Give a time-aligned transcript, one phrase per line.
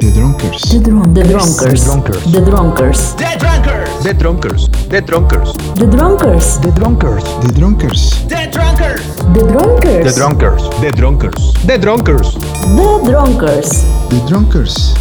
[0.00, 0.62] The Drunkers.
[0.62, 1.82] The, drunk, the Drunkers.
[2.30, 3.16] The Drunkers.
[3.16, 3.98] The Drunkers.
[3.98, 4.68] The Drunkers.
[4.86, 5.50] The Drunkers.
[5.74, 6.58] The Drunkers.
[6.60, 7.24] The Drunkers.
[7.42, 8.22] The Drunkers.
[8.38, 9.10] The Drunkers.
[9.34, 9.90] The Drunkers.
[9.98, 10.54] The Drunkers.
[10.78, 11.56] The Drunkers.
[11.66, 12.34] The Drunkers.
[12.38, 13.82] The Drunkers.
[14.08, 14.94] The Drunkers.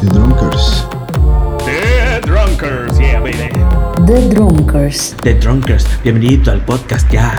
[0.00, 0.66] The Drunkers.
[1.68, 2.98] The Drunkers.
[2.98, 3.52] Yeah, baby.
[4.08, 5.14] The Drunkers.
[5.22, 5.84] The Drunkers.
[6.02, 7.36] Bienvenido al podcast ya.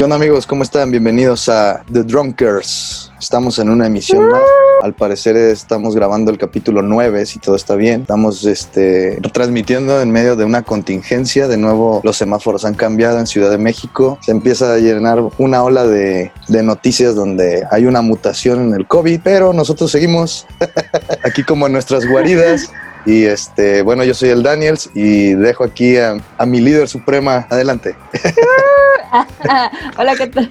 [0.00, 0.46] ¿Qué onda amigos?
[0.46, 0.90] ¿Cómo están?
[0.90, 3.12] Bienvenidos a The Drunkers.
[3.20, 4.40] Estamos en una emisión más.
[4.82, 8.00] Al parecer estamos grabando el capítulo 9, si todo está bien.
[8.00, 11.48] Estamos este, transmitiendo en medio de una contingencia.
[11.48, 14.18] De nuevo, los semáforos han cambiado en Ciudad de México.
[14.22, 18.86] Se empieza a llenar una ola de, de noticias donde hay una mutación en el
[18.86, 20.46] COVID, pero nosotros seguimos
[21.24, 22.72] aquí como en nuestras guaridas.
[23.06, 27.46] Y este, bueno, yo soy el Daniels y dejo aquí a, a mi líder suprema.
[27.50, 27.96] Adelante.
[29.96, 30.50] Hola, ¿qué tal?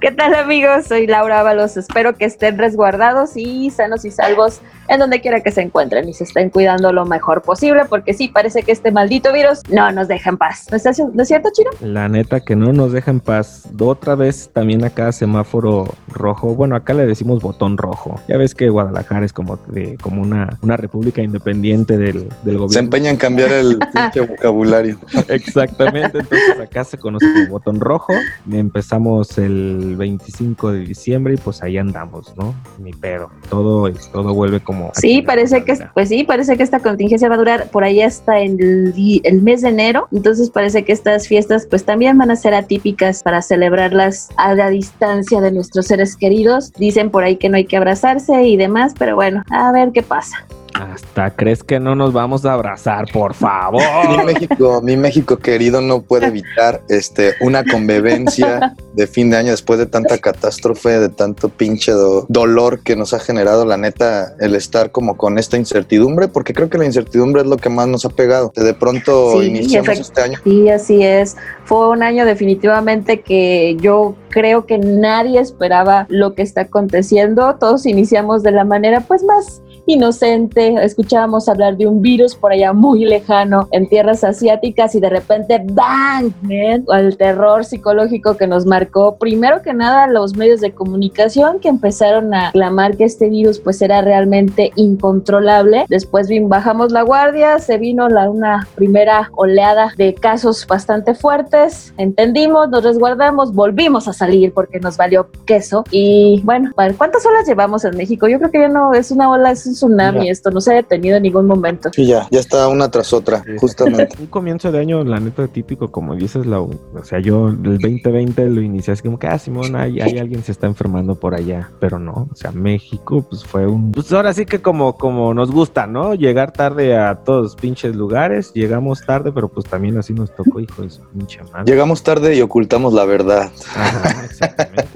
[0.00, 0.86] ¿Qué tal amigos?
[0.86, 1.76] Soy Laura Ábalos.
[1.76, 6.14] Espero que estén resguardados y sanos y salvos en donde quiera que se encuentren y
[6.14, 10.08] se estén cuidando lo mejor posible porque sí, parece que este maldito virus no nos
[10.08, 10.66] deja en paz.
[10.70, 11.70] ¿No es, ¿no es cierto, Chino?
[11.80, 13.68] La neta que no nos deja en paz.
[13.78, 16.54] Otra vez también acá semáforo rojo.
[16.54, 18.18] Bueno, acá le decimos botón rojo.
[18.28, 22.68] Ya ves que Guadalajara es como, de, como una, una república independiente del, del gobierno.
[22.68, 24.98] Se empeña en cambiar el pinche vocabulario.
[25.28, 26.20] Exactamente.
[26.20, 28.14] Entonces acá se conoce como botón rojo.
[28.50, 29.57] Empezamos el
[29.96, 32.54] 25 de diciembre y pues ahí andamos, ¿no?
[32.78, 33.30] Ni pedo.
[33.48, 37.38] Todo, todo vuelve como Sí, parece que, pues sí, parece que esta contingencia va a
[37.38, 38.92] durar por ahí hasta el,
[39.24, 40.08] el, mes de enero.
[40.12, 44.70] Entonces parece que estas fiestas pues también van a ser atípicas para celebrarlas a la
[44.70, 46.72] distancia de nuestros seres queridos.
[46.72, 50.02] Dicen por ahí que no hay que abrazarse y demás, pero bueno, a ver qué
[50.02, 50.46] pasa.
[50.74, 53.82] Hasta crees que no nos vamos a abrazar, por favor.
[54.08, 59.50] Mi México, mi México querido no puede evitar este una convivencia de fin de año
[59.50, 64.34] después de tanta catástrofe, de tanto pinche do, dolor que nos ha generado la neta
[64.40, 67.88] el estar como con esta incertidumbre, porque creo que la incertidumbre es lo que más
[67.88, 68.52] nos ha pegado.
[68.54, 70.38] De pronto sí, iniciamos este año.
[70.44, 71.36] Sí, así es.
[71.64, 77.56] Fue un año definitivamente que yo creo que nadie esperaba lo que está aconteciendo.
[77.58, 79.62] Todos iniciamos de la manera pues más
[79.92, 85.10] inocente, escuchábamos hablar de un virus por allá muy lejano en tierras asiáticas y de
[85.10, 86.32] repente ¡bang!
[86.42, 91.68] Man, el terror psicológico que nos marcó primero que nada los medios de comunicación que
[91.68, 95.86] empezaron a clamar que este virus pues era realmente incontrolable.
[95.88, 101.94] Después bien, bajamos la guardia, se vino la, una primera oleada de casos bastante fuertes,
[101.96, 107.84] entendimos, nos resguardamos, volvimos a salir porque nos valió queso y bueno, ¿cuántas olas llevamos
[107.84, 108.28] en México?
[108.28, 110.32] Yo creo que ya no es una ola, es un tsunami, ya.
[110.32, 111.90] esto no se ha detenido en ningún momento.
[111.92, 113.52] Sí, ya, ya está una tras otra, sí.
[113.58, 114.08] justamente.
[114.20, 116.70] Un comienzo de año, la neta, típico, como dices, la, o
[117.02, 120.52] sea, yo el 2020 lo inicié así como que, ah, Simón, hay, hay alguien se
[120.52, 124.44] está enfermando por allá, pero no, o sea, México, pues fue un, pues ahora sí
[124.44, 126.14] que como, como nos gusta, ¿no?
[126.14, 130.60] Llegar tarde a todos los pinches lugares, llegamos tarde, pero pues también así nos tocó,
[130.60, 131.64] hijo de su pinche madre.
[131.66, 133.50] Llegamos tarde y ocultamos la verdad.
[133.74, 134.88] Ajá, exactamente.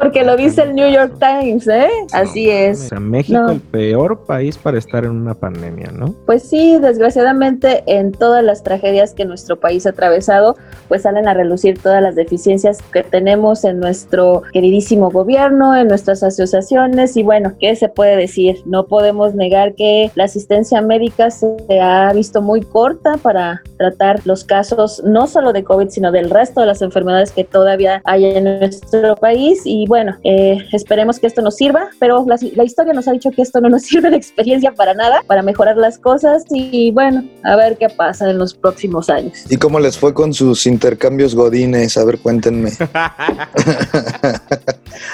[0.00, 1.90] Porque lo dice el New York Times, ¿eh?
[2.12, 2.86] Así es.
[2.86, 3.50] O sea, México no.
[3.50, 6.14] el peor país para estar en una pandemia, ¿no?
[6.26, 10.56] Pues sí, desgraciadamente en todas las tragedias que nuestro país ha atravesado,
[10.88, 16.22] pues salen a relucir todas las deficiencias que tenemos en nuestro queridísimo gobierno, en nuestras
[16.22, 18.62] asociaciones y bueno, ¿qué se puede decir?
[18.64, 24.44] No podemos negar que la asistencia médica se ha visto muy corta para tratar los
[24.44, 28.44] casos no solo de COVID, sino del resto de las enfermedades que todavía hay en
[28.44, 33.08] nuestro país y bueno, eh, esperemos que esto nos sirva, pero la, la, historia nos
[33.08, 36.44] ha dicho que esto no nos sirve de experiencia para nada, para mejorar las cosas
[36.50, 39.44] y bueno, a ver qué pasa en los próximos años.
[39.50, 41.98] ¿Y cómo les fue con sus intercambios godines?
[41.98, 42.70] A ver, cuéntenme.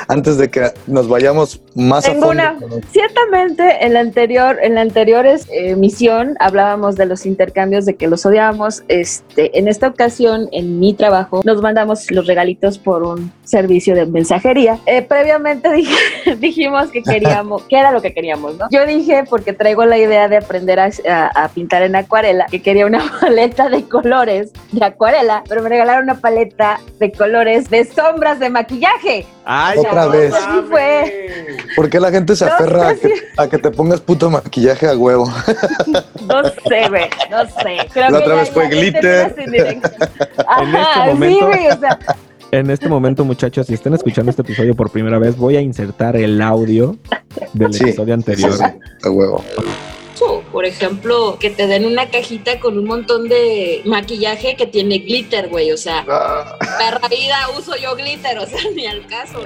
[0.09, 2.43] Antes de que nos vayamos más Tengo a fondo.
[2.43, 7.97] Una, ciertamente en la anterior, en la anterior emisión eh, hablábamos de los intercambios de
[7.97, 8.85] que los odiábamos.
[8.89, 14.07] Este, en esta ocasión, en mi trabajo, nos mandamos los regalitos por un servicio de
[14.07, 14.79] mensajería.
[14.87, 18.69] Eh, previamente dije, dijimos que queríamos, que era lo que queríamos, ¿no?
[18.71, 22.63] Yo dije, porque traigo la idea de aprender a, a, a, pintar en acuarela, que
[22.63, 27.85] quería una paleta de colores de acuarela, pero me regalaron una paleta de colores de
[27.85, 29.27] sombras de maquillaje.
[29.45, 30.35] Ay, otra vez.
[30.35, 31.57] Así fue.
[31.75, 34.89] ¿Por qué la gente se aferra no, a, que, a, que, te pongas puto maquillaje
[34.89, 35.31] a huevo?
[36.27, 37.89] No sé, güey, no sé.
[37.93, 39.33] Creo la otra vez fue glitter.
[40.47, 41.99] Ajá, en este momento, sí, güey, o sea,
[42.51, 46.17] en este momento, muchachos, si están escuchando este episodio por primera vez, voy a insertar
[46.17, 46.97] el audio
[47.53, 48.53] del sí, episodio anterior.
[48.53, 48.65] Sí, sí,
[49.05, 49.45] a huevo.
[50.57, 55.49] Por ejemplo, que te den una cajita con un montón de maquillaje que tiene glitter,
[55.51, 55.71] güey.
[55.71, 56.57] O sea, Ah.
[56.79, 59.39] perra vida uso yo glitter, o sea, ni al caso.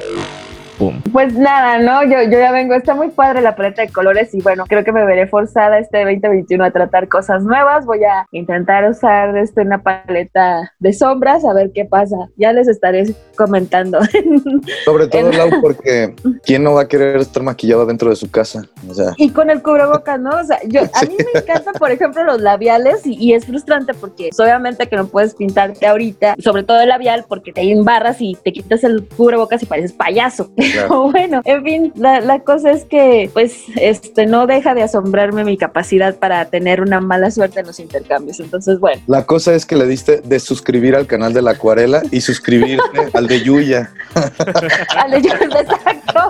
[0.81, 0.99] Pum.
[1.13, 2.03] Pues nada, ¿no?
[2.05, 4.93] Yo, yo ya vengo, está muy padre la paleta de colores y bueno, creo que
[4.93, 7.85] me veré forzada este 2021 a tratar cosas nuevas.
[7.85, 12.17] Voy a intentar usar este, una paleta de sombras a ver qué pasa.
[12.39, 14.01] Ya les estaré comentando.
[14.87, 18.63] Sobre todo, Lau, porque ¿quién no va a querer estar maquillado dentro de su casa?
[18.89, 20.31] O sea, y con el cubrebocas, ¿no?
[20.31, 23.93] O sea, yo, a mí me encantan, por ejemplo, los labiales y, y es frustrante
[23.93, 28.17] porque pues, obviamente que no puedes pintarte ahorita, sobre todo el labial, porque te embarras
[28.21, 30.51] y te quitas el cubrebocas y pareces payaso.
[30.73, 35.45] Pero bueno, en fin, la, la cosa es que pues este no deja de asombrarme
[35.45, 38.41] mi capacidad para tener una mala suerte en los intercambios.
[38.41, 39.01] Entonces, bueno.
[39.07, 43.09] la cosa es que le diste de suscribir al canal de la acuarela y suscribirte
[43.15, 43.91] al de Yuya.
[44.97, 46.21] Al de yo- exacto.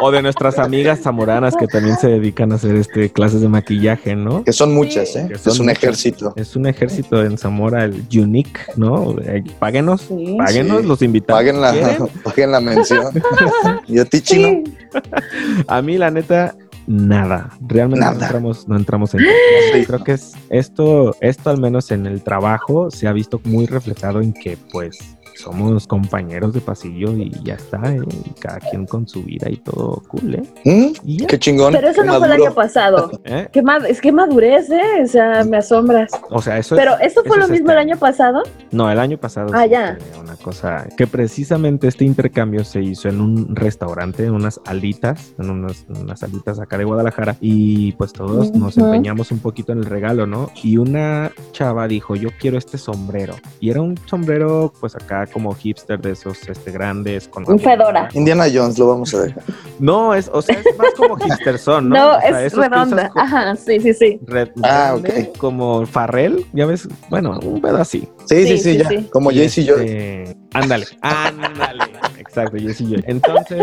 [0.00, 4.14] O de nuestras amigas zamoranas que también se dedican a hacer este clases de maquillaje,
[4.14, 4.44] ¿no?
[4.44, 5.28] Que son muchas, ¿eh?
[5.32, 5.78] Es un muchas.
[5.82, 6.32] ejército.
[6.36, 9.16] Es un ejército en Zamora, el Unique, ¿no?
[9.22, 10.36] Eh, Páguenos, Sí.
[10.38, 10.86] páguenos, Sí.
[10.86, 11.40] los invitamos.
[11.40, 12.08] Paguen la, ¿Quieren?
[12.24, 13.06] paguen la mención.
[13.88, 14.48] y a ti, chino.
[14.64, 14.74] Sí.
[15.68, 16.54] A mí, la neta,
[16.86, 17.50] nada.
[17.66, 19.20] Realmente no entramos, no entramos en.
[19.20, 19.84] Sí.
[19.86, 24.20] Creo que es esto, esto al menos en el trabajo se ha visto muy reflejado
[24.20, 24.98] en que, pues,
[25.36, 28.00] somos compañeros de pasillo y ya está, ¿eh?
[28.24, 30.42] Y cada quien con su vida y todo cool, ¿eh?
[30.64, 30.92] ¿Mm?
[31.04, 31.26] Y ya.
[31.26, 31.72] Qué chingón.
[31.72, 33.10] Pero eso qué no fue el año pasado.
[33.24, 33.48] ¿eh?
[33.52, 35.02] Qué es que madurez, ¿eh?
[35.02, 36.10] O sea, me asombras.
[36.30, 38.42] O sea, eso Pero es, esto fue eso lo es mismo este el año pasado.
[38.70, 39.98] No, el año pasado Ah, sí ya.
[40.20, 45.50] una cosa que precisamente este intercambio se hizo en un restaurante, en unas alitas, en
[45.50, 49.78] unas, en unas alitas acá de Guadalajara y pues todos nos empeñamos un poquito en
[49.78, 50.50] el regalo, ¿no?
[50.62, 53.34] Y una chava dijo, yo quiero este sombrero.
[53.60, 57.28] Y era un sombrero pues acá como hipster de esos este, grandes.
[57.28, 58.08] Con Un fedora.
[58.14, 59.42] Indiana Jones lo vamos a dejar.
[59.78, 61.96] No, es, o sea, es más como hipster son, ¿no?
[61.96, 63.10] No, O sea, es redonda.
[63.14, 64.18] Ajá, sí, sí, sí.
[64.26, 65.36] red- Ah, grande, ok.
[65.36, 68.08] Como Farrell, ya ves, bueno, un pedo así.
[68.24, 68.88] Sí, sí, Sí, sí, sí, ya.
[68.88, 69.06] sí.
[69.12, 69.76] Como Y Jace y yo.
[69.76, 71.84] este, Ándale, ándale.
[72.18, 72.96] Exacto, Jess y yo.
[73.06, 73.58] Entonces,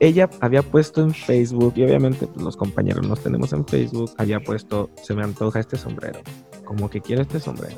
[0.00, 4.40] ella había puesto en Facebook, y obviamente pues, los compañeros nos tenemos en Facebook, había
[4.40, 6.20] puesto, se me antoja este sombrero.
[6.64, 7.76] Como que quiero este sombrero.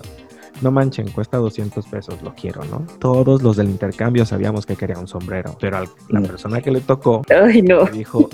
[0.63, 2.85] No manchen, cuesta 200 pesos, lo quiero, ¿no?
[2.99, 6.25] Todos los del intercambio sabíamos que quería un sombrero, pero a la Mm.
[6.27, 7.85] persona que le tocó Ay, no.
[7.85, 8.29] le dijo,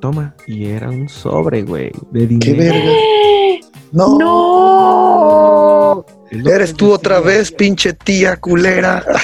[0.00, 2.56] toma, y era un sobre, güey, de Qué dinero.
[2.74, 2.92] verga.
[3.92, 4.18] No.
[4.18, 6.04] ¡No!
[6.30, 9.02] Eres tú otra vez, pinche tía culera.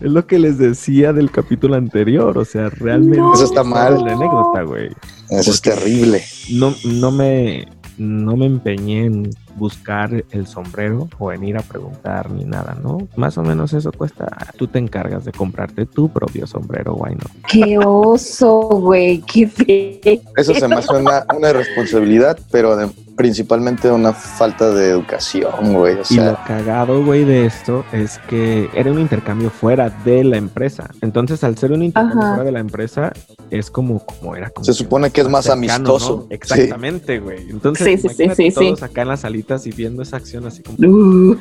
[0.00, 3.34] Es lo que les decía del capítulo anterior, o sea, realmente No.
[3.34, 4.02] Eso está mal.
[4.02, 4.88] la anécdota, güey.
[5.28, 6.22] Eso es terrible.
[6.52, 9.28] No, no me no me empeñé en
[9.60, 13.06] buscar el sombrero o en ir a preguntar ni nada, ¿no?
[13.14, 14.26] Más o menos eso cuesta.
[14.56, 17.26] Tú te encargas de comprarte tu propio sombrero, guay, ¿no?
[17.46, 19.20] ¡Qué oso, güey!
[19.20, 20.22] ¡Qué feo!
[20.36, 25.94] Eso se me hace una, una responsabilidad, pero de- principalmente una falta de educación, güey.
[25.96, 30.38] O Y lo cagado, güey, de esto es que era un intercambio fuera de la
[30.38, 30.88] empresa.
[31.02, 32.28] Entonces, al ser un intercambio Ajá.
[32.36, 33.12] fuera de la empresa,
[33.50, 34.48] es como, como era.
[34.48, 36.16] Como Se supone que es más cercano, amistoso.
[36.30, 36.34] ¿no?
[36.34, 37.50] Exactamente, güey.
[37.50, 38.54] Entonces, Sí, sí, sí, sí, sí.
[38.54, 39.26] todos acá en las
[39.66, 40.78] y viendo esa acción así como...
[40.88, 41.36] Uh.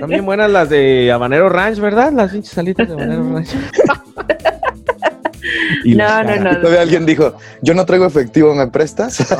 [0.00, 2.12] También buenas las de Habanero Ranch, ¿verdad?
[2.12, 3.48] Las pinches salitas de Habanero Ranch.
[5.84, 6.40] Y No, no, caras.
[6.42, 6.58] no.
[6.60, 9.18] todavía alguien dijo, yo no traigo efectivo, ¿me prestas?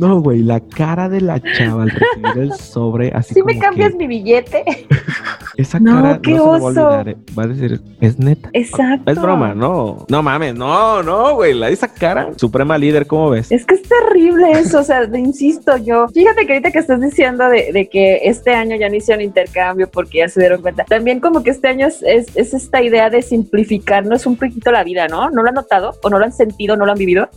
[0.00, 3.60] No, güey, la cara de la chava al recibir el sobre, así ¿Sí como me
[3.60, 4.64] cambias que mi billete?
[5.56, 6.86] esa No, cara qué no se me va a oso.
[6.88, 7.16] olvidar, eh.
[7.38, 8.48] Va a decir, es neta.
[8.52, 9.10] Exacto.
[9.12, 10.06] Es broma, no.
[10.08, 11.54] No mames, no, no, güey.
[11.54, 12.30] La esa cara.
[12.36, 13.52] Suprema líder, ¿cómo ves?
[13.52, 16.08] Es que es terrible eso, o sea, insisto yo.
[16.08, 19.88] Fíjate que ahorita que estás diciendo de, de que este año ya no hicieron intercambio
[19.90, 20.84] porque ya se dieron cuenta.
[20.84, 24.82] También como que este año es, es, es esta idea de simplificarnos un poquito la
[24.84, 25.30] vida, ¿no?
[25.30, 25.92] ¿No lo han notado?
[26.02, 26.76] ¿O no lo han sentido?
[26.76, 27.28] ¿No lo han vivido?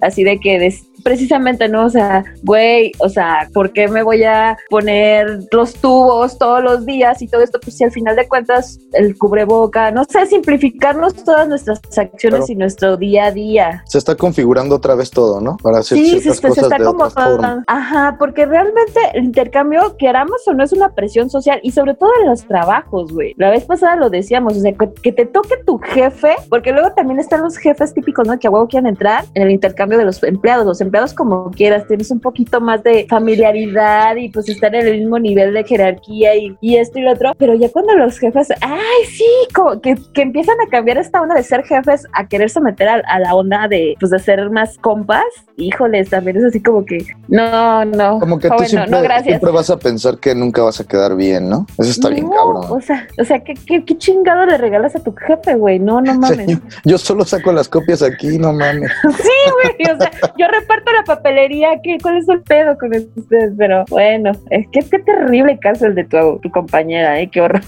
[0.00, 1.86] Así de que des- precisamente, ¿no?
[1.86, 6.86] O sea, güey, o sea, ¿por qué me voy a poner los tubos todos los
[6.86, 7.58] días y todo esto?
[7.60, 12.54] Pues si al final de cuentas el cubreboca, no sé, simplificarnos todas nuestras acciones y
[12.54, 13.82] nuestro día a día.
[13.86, 15.56] Se está configurando otra vez todo, ¿no?
[15.62, 17.64] Para hacer Sí, se, ciertas se- se cosas está de como forma.
[17.66, 22.10] ajá, porque realmente el intercambio, queramos o no, es una presión social y sobre todo
[22.22, 23.34] en los trabajos, güey.
[23.36, 26.92] La vez pasada lo decíamos, o sea, que, que te toque tu jefe, porque luego
[26.94, 28.38] también están los jefes típicos, ¿no?
[28.38, 31.86] Que a huevo quieren entrar en el intercambio de los empleados, los empleados como quieras,
[31.86, 36.36] tienes un poquito más de familiaridad y pues estar en el mismo nivel de jerarquía
[36.36, 39.96] y, y esto y lo otro, pero ya cuando los jefes, ay, sí, como que,
[40.12, 43.34] que empiezan a cambiar esta onda de ser jefes a quererse meter a, a la
[43.34, 45.24] onda de, pues, de ser más compas,
[45.56, 49.50] híjoles, también es así como que, no, no, Como que tú joven, siempre, no, siempre
[49.50, 51.66] vas a pensar que nunca vas a quedar bien, ¿no?
[51.78, 52.66] Eso está bien, cabrón.
[52.68, 55.78] O sea, o sea, ¿qué, qué, qué chingado le regalas a tu jefe, güey?
[55.78, 56.46] No, no mames.
[56.46, 58.90] Sí, yo solo saco las copias aquí, no mames.
[59.22, 63.52] Sí, güey, o sea, yo reparto la papelería, ¿qué, ¿cuál es el pedo con ustedes?
[63.56, 67.28] Pero bueno, es que qué terrible caso el de tu, tu compañera, ¿eh?
[67.30, 67.62] Qué horror.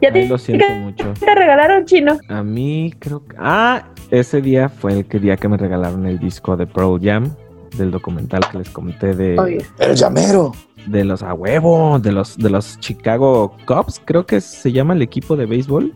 [0.00, 1.14] ¿Y a ti Ahí lo siento qué mucho.
[1.14, 2.18] te regalaron chino?
[2.28, 3.36] A mí creo que...
[3.38, 7.30] Ah, ese día fue el que día que me regalaron el disco de Pearl Jam,
[7.76, 10.52] del documental que les comenté de, Oye, El llamero.
[10.86, 15.02] de los a huevo, de los, de los Chicago Cubs, creo que se llama el
[15.02, 15.92] equipo de béisbol.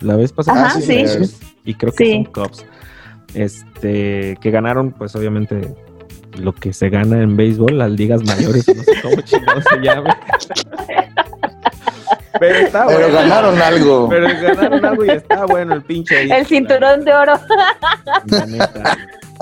[0.00, 0.66] La vez pasada.
[0.66, 1.04] Ajá, sí.
[1.64, 2.12] Y creo que Sí.
[2.12, 2.66] son Cubs.
[3.34, 5.74] Este, que ganaron, pues obviamente,
[6.38, 10.10] lo que se gana en béisbol, las ligas mayores, no sé cómo chingados se llame.
[12.38, 13.14] Pero está Pero bueno.
[13.14, 14.08] ganaron algo.
[14.08, 17.34] Pero ganaron algo y está bueno el pinche disco, el cinturón de oro.
[18.46, 18.98] neta.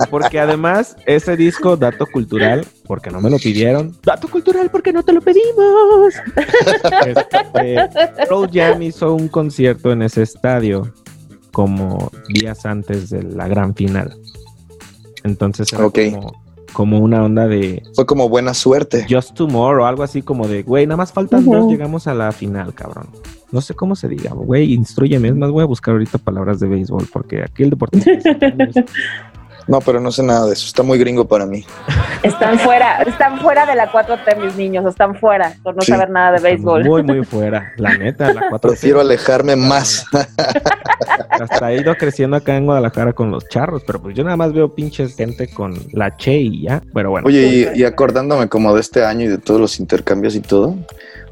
[0.09, 3.95] Porque además, ese disco, dato cultural, porque no me lo pidieron.
[4.03, 6.13] Dato cultural, porque no te lo pedimos.
[7.05, 10.91] Este, Jam hizo un concierto en ese estadio
[11.55, 14.19] como días antes de la gran final.
[15.23, 16.33] Entonces era como,
[16.73, 19.05] como una onda de Fue como buena suerte.
[19.09, 22.33] Just Tomorrow o algo así como de, güey, nada más faltan dos, llegamos a la
[22.33, 23.07] final, cabrón.
[23.53, 25.29] No sé cómo se diga, güey, instruyeme.
[25.29, 28.11] Es más, voy a buscar ahorita palabras de béisbol porque aquí el deportista.
[29.67, 30.67] No, pero no sé nada de eso.
[30.67, 31.65] Está muy gringo para mí.
[32.21, 35.91] Están fuera, están fuera de la 4T, mis niños, están fuera, por no Sí.
[35.91, 36.83] saber nada de béisbol.
[36.85, 37.73] Muy, muy fuera.
[37.77, 40.05] La neta, la 4 Prefiero alejarme más.
[41.29, 44.53] Hasta he ido creciendo acá en Guadalajara con los charros, pero pues yo nada más
[44.53, 46.81] veo pinches gente con la Che y ya.
[46.93, 47.27] Pero bueno.
[47.27, 50.75] Oye, y, y acordándome como de este año y de todos los intercambios y todo,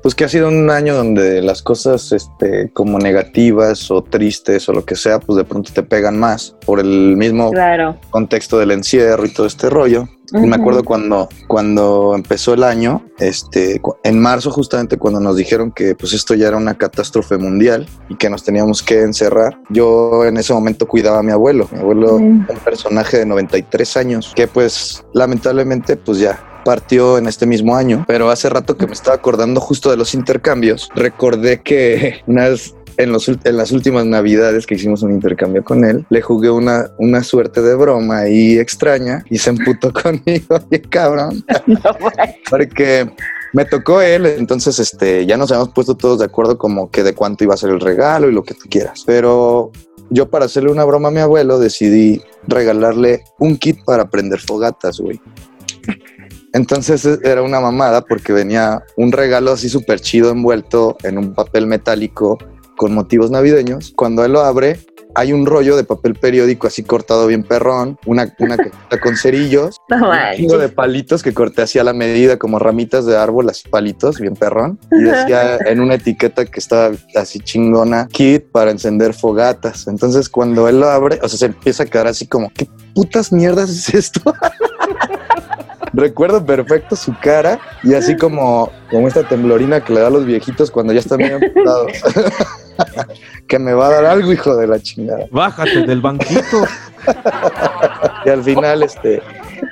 [0.04, 4.74] pues que ha sido un año donde las cosas este, como negativas o tristes o
[4.74, 7.98] lo que sea, pues de pronto te pegan más por el mismo Claro.
[8.12, 10.08] contexto del encierro y todo este rollo.
[10.34, 15.72] Y me acuerdo cuando, cuando empezó el año, este, en marzo justamente cuando nos dijeron
[15.72, 20.26] que pues esto ya era una catástrofe mundial y que nos teníamos que encerrar, yo
[20.26, 22.48] en ese momento cuidaba a mi abuelo, mi abuelo, Mm.
[22.50, 28.06] un personaje de 93 años, que pues lamentablemente pues ya partió en este mismo año,
[28.08, 33.12] pero hace rato que me estaba acordando justo de los intercambios, recordé que unas en,
[33.12, 37.24] los, en las últimas navidades que hicimos un intercambio con él, le jugué una, una
[37.24, 41.80] suerte de broma ahí extraña y se emputó conmigo, bien cabrón, No,
[42.50, 43.10] porque
[43.54, 47.14] me tocó él, entonces este, ya nos habíamos puesto todos de acuerdo como que de
[47.14, 49.72] cuánto iba a ser el regalo y lo que tú quieras, pero
[50.10, 55.00] yo para hacerle una broma a mi abuelo decidí regalarle un kit para prender fogatas,
[55.00, 55.20] güey.
[56.54, 61.34] Entonces eh, era una mamada porque venía un regalo así súper chido envuelto en un
[61.34, 62.38] papel metálico
[62.78, 63.94] con motivos navideños.
[63.96, 64.80] Cuando él lo abre,
[65.16, 69.78] hay un rollo de papel periódico así cortado bien perrón, una, una cajita con cerillos,
[69.90, 73.68] No un de palitos que corté así a la medida, como ramitas de árbol, así
[73.70, 74.80] palitos, bien perrón.
[74.92, 79.88] Y decía en una etiqueta que estaba así chingona, kit para encender fogatas.
[79.88, 83.32] Entonces cuando él lo abre, o sea, se empieza a quedar así como, ¿qué putas
[83.32, 84.22] mierdas es esto?
[85.94, 90.26] Recuerdo perfecto su cara y así como, como esta temblorina que le da a los
[90.26, 91.92] viejitos cuando ya están bien amputados.
[93.48, 95.28] que me va a dar algo, hijo de la chingada.
[95.30, 96.66] Bájate del banquito.
[98.26, 99.22] Y al final, este,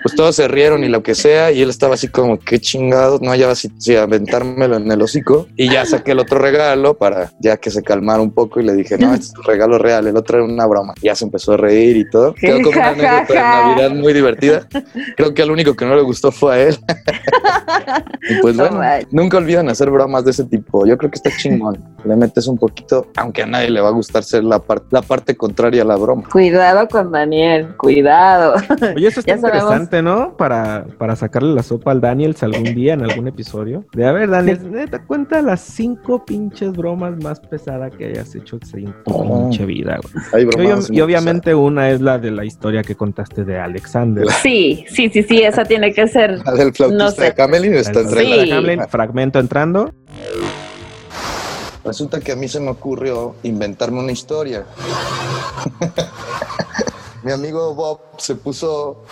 [0.03, 3.21] pues todos se rieron y lo que sea, y él estaba así como, qué chingados,
[3.21, 5.47] no hallaba si, si aventármelo en el hocico.
[5.55, 8.73] Y ya saqué el otro regalo para ya que se calmara un poco y le
[8.73, 10.93] dije, no, este es un regalo real, el otro era una broma.
[11.01, 12.33] Ya se empezó a reír y todo.
[12.33, 14.67] Quedó como una anécdota de Navidad muy divertida.
[15.17, 16.77] Creo que al único que no le gustó fue a él.
[18.29, 20.85] y pues No bueno, nunca olvidan hacer bromas de ese tipo.
[20.85, 21.83] Yo creo que está chingón.
[22.03, 25.01] Le metes un poquito, aunque a nadie le va a gustar ser la, par- la
[25.01, 26.23] parte contraria a la broma.
[26.31, 28.55] Cuidado con Daniel, cuidado.
[28.95, 29.80] Oye, eso está Ya sabemos.
[29.81, 30.35] Interesante, ¿no?
[30.37, 33.85] Para, para sacarle la sopa al Daniels algún día en algún episodio.
[33.93, 38.57] De a ver, Daniel, neta, cuenta las cinco pinches bromas más pesadas que hayas hecho
[38.73, 39.49] en tu Oh.
[39.49, 40.13] pinche vida, güey.
[40.33, 44.25] Hay Y, y obviamente una es la de la historia que contaste de Alexander.
[44.41, 46.39] Sí, sí, sí, sí, esa tiene que ser.
[46.45, 47.33] La del flautista No sé.
[47.35, 48.79] de Hamelin está El entre Sí.
[48.89, 49.91] fragmento entrando.
[51.83, 54.65] Resulta que a mí se me ocurrió inventarme una historia.
[57.23, 59.03] Mi amigo Bob se puso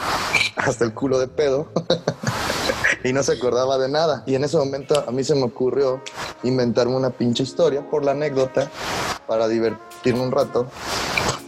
[0.56, 1.72] hasta el culo de pedo
[3.04, 4.24] y no se acordaba de nada.
[4.26, 6.02] Y en ese momento a mí se me ocurrió
[6.44, 8.70] inventarme una pinche historia por la anécdota
[9.28, 10.68] para divertirme un rato.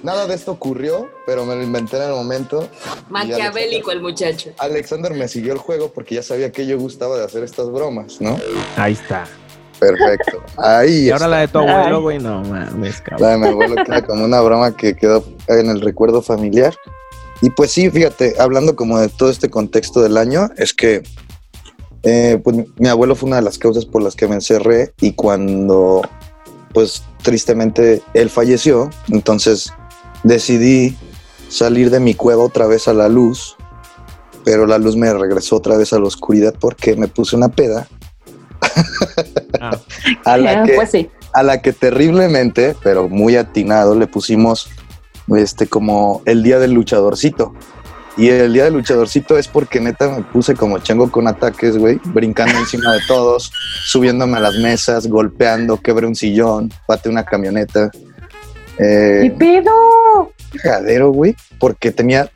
[0.04, 2.68] Nada de esto ocurrió, pero me lo inventé en el momento.
[3.10, 4.52] Maquiavélico el muchacho.
[4.58, 8.20] Alexander me siguió el juego porque ya sabía que yo gustaba de hacer estas bromas,
[8.20, 8.40] ¿no?
[8.78, 9.28] Ahí está.
[9.82, 10.44] Perfecto.
[10.58, 11.28] Ahí Y ahora está.
[11.28, 13.22] la de tu abuelo, güey, no mames, cabrón.
[13.22, 16.76] La de mi abuelo queda como una broma que quedó en el recuerdo familiar.
[17.42, 21.02] Y pues sí, fíjate, hablando como de todo este contexto del año, es que
[22.04, 25.14] eh, pues, mi abuelo fue una de las causas por las que me encerré y
[25.14, 26.04] cuando
[26.74, 29.74] pues tristemente él falleció, entonces
[30.24, 30.96] decidí
[31.50, 33.58] salir de mi cueva otra vez a la luz,
[34.46, 37.88] pero la luz me regresó otra vez a la oscuridad porque me puse una peda
[39.60, 39.78] Ah,
[40.26, 41.10] a la que Pues sí.
[41.34, 44.70] a la que terriblemente, pero muy atinado, le pusimos
[45.36, 47.54] este como el día del luchadorcito.
[48.18, 52.00] Y el día del luchadorcito es porque neta me puse como chango con ataques, güey,
[52.06, 53.52] brincando encima de todos,
[53.86, 57.90] subiéndome a las mesas, golpeando, quebré un sillón, pateé una camioneta.
[57.94, 59.72] ¡Y Eh, pido!
[60.62, 62.30] cagadero, güey, porque tenía,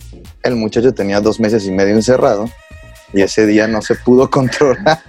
[0.44, 2.50] el muchacho tenía dos meses y medio encerrado
[3.14, 5.00] y ese día no se pudo controlar.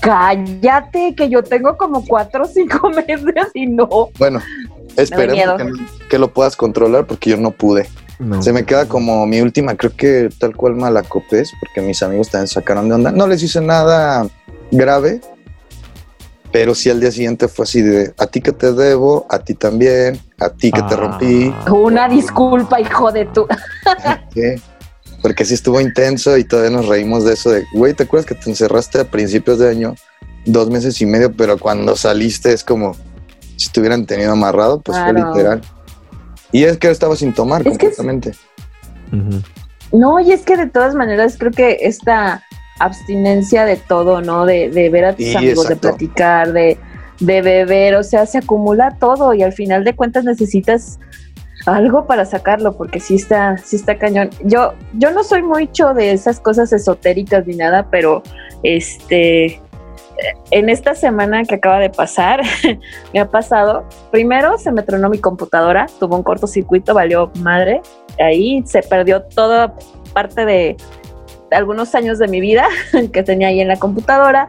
[0.00, 3.88] Cállate, que yo tengo como cuatro o cinco meses y no.
[4.18, 4.40] Bueno,
[4.96, 5.62] esperemos
[6.10, 7.88] que, lo puedas controlar porque yo no pude.
[8.18, 8.42] No.
[8.42, 12.48] Se me queda como mi última, creo que tal cual malacopés, porque mis amigos también
[12.48, 13.10] sacaron de onda.
[13.12, 14.26] No les hice nada
[14.70, 15.20] grave,
[16.52, 19.54] pero sí al día siguiente fue así de a ti que te debo, a ti
[19.54, 20.98] también, a ti que te Ah.
[20.98, 21.52] rompí.
[21.70, 23.46] Una disculpa, hijo de tu.
[24.34, 24.60] ¿qué?
[25.22, 28.34] Porque sí estuvo intenso y todavía nos reímos de eso de, güey, ¿te acuerdas que
[28.34, 29.94] te encerraste a principios de año?
[30.44, 32.96] Dos meses y medio, pero cuando saliste es como
[33.56, 35.62] si te hubieran tenido amarrado, pues fue literal.
[36.50, 38.32] Y es que estaba sin tomar Es completamente.
[39.92, 42.42] No, y es que de todas maneras creo que esta
[42.80, 44.44] abstinencia de todo, ¿no?
[44.44, 45.88] De, de ver a tus Sí, amigos, exacto.
[45.88, 46.78] de platicar, de,
[47.20, 50.98] de beber, o sea, se acumula todo y al final de cuentas necesitas
[51.66, 54.30] algo para sacarlo, porque sí está, sí está cañón.
[54.44, 58.22] Yo, yo no soy mucho de esas cosas esotéricas ni nada, pero
[58.62, 59.60] este
[60.50, 62.42] en esta semana que acaba de pasar,
[63.12, 63.84] me ha pasado.
[64.10, 67.80] Primero se me tronó mi computadora, tuvo un cortocircuito, valió madre.
[68.18, 69.74] Ahí se perdió toda
[70.12, 70.76] parte de,
[71.50, 72.66] de algunos años de mi vida
[73.12, 74.46] que tenía ahí en la computadora.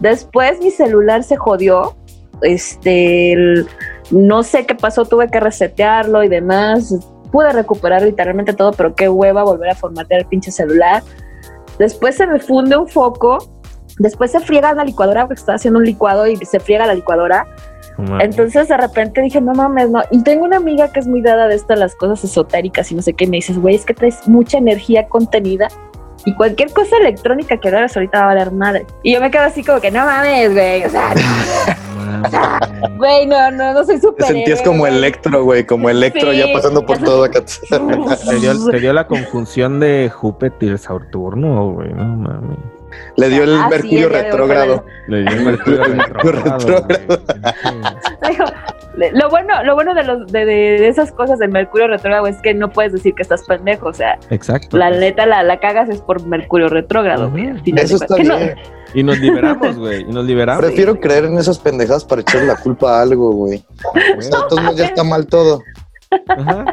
[0.00, 1.94] Después mi celular se jodió.
[2.42, 3.66] Este, el-
[4.12, 6.94] no sé qué pasó, tuve que resetearlo y demás.
[7.32, 11.02] Pude recuperar literalmente todo, pero qué hueva volver a formatear el pinche celular.
[11.78, 13.38] Después se me funde un foco.
[13.98, 17.46] Después se friega la licuadora porque estaba haciendo un licuado y se friega la licuadora.
[18.20, 20.02] Entonces de repente dije, no mames, no.
[20.10, 23.02] Y tengo una amiga que es muy dada de esto, las cosas esotéricas y no
[23.02, 23.24] sé qué.
[23.24, 25.68] Y me dices, güey, es que traes mucha energía contenida
[26.24, 28.86] y cualquier cosa electrónica que hagas ahorita va a valer madre.
[29.02, 30.84] Y yo me quedo así como que, no mames, güey.
[30.84, 31.14] O sea,
[31.96, 32.96] Mames.
[32.98, 34.26] güey, no, no, no soy Te súper.
[34.26, 37.40] sentías como Electro, güey, como Electro Sí, ya pasando por todo acá.
[37.70, 42.58] Te dio, te dio la conjunción de Júpiter y Saturno, güey, no mames.
[43.16, 44.84] Le dio el Ah, sí, Mercurio hoy retrógrado.
[45.08, 46.86] Le dio el Mercurio retrógrado.
[48.28, 48.44] Digo,
[48.94, 52.70] Lo bueno, lo bueno de, los, de, esas cosas del Mercurio retrógrado es que no
[52.70, 53.88] puedes decir que estás pendejo.
[53.88, 54.76] O sea, Exacto.
[54.76, 57.30] la neta la, la cagas es por Mercurio retrógrado.
[57.30, 58.54] Güey, Eso está bien.
[58.94, 60.02] Y nos liberamos, güey.
[60.02, 60.64] Y nos liberamos.
[60.64, 63.64] Prefiero creer en esas pendejadas para echarle la culpa a algo, güey.
[64.30, 65.60] Todos modos ya está mal todo.
[66.28, 66.64] Ajá.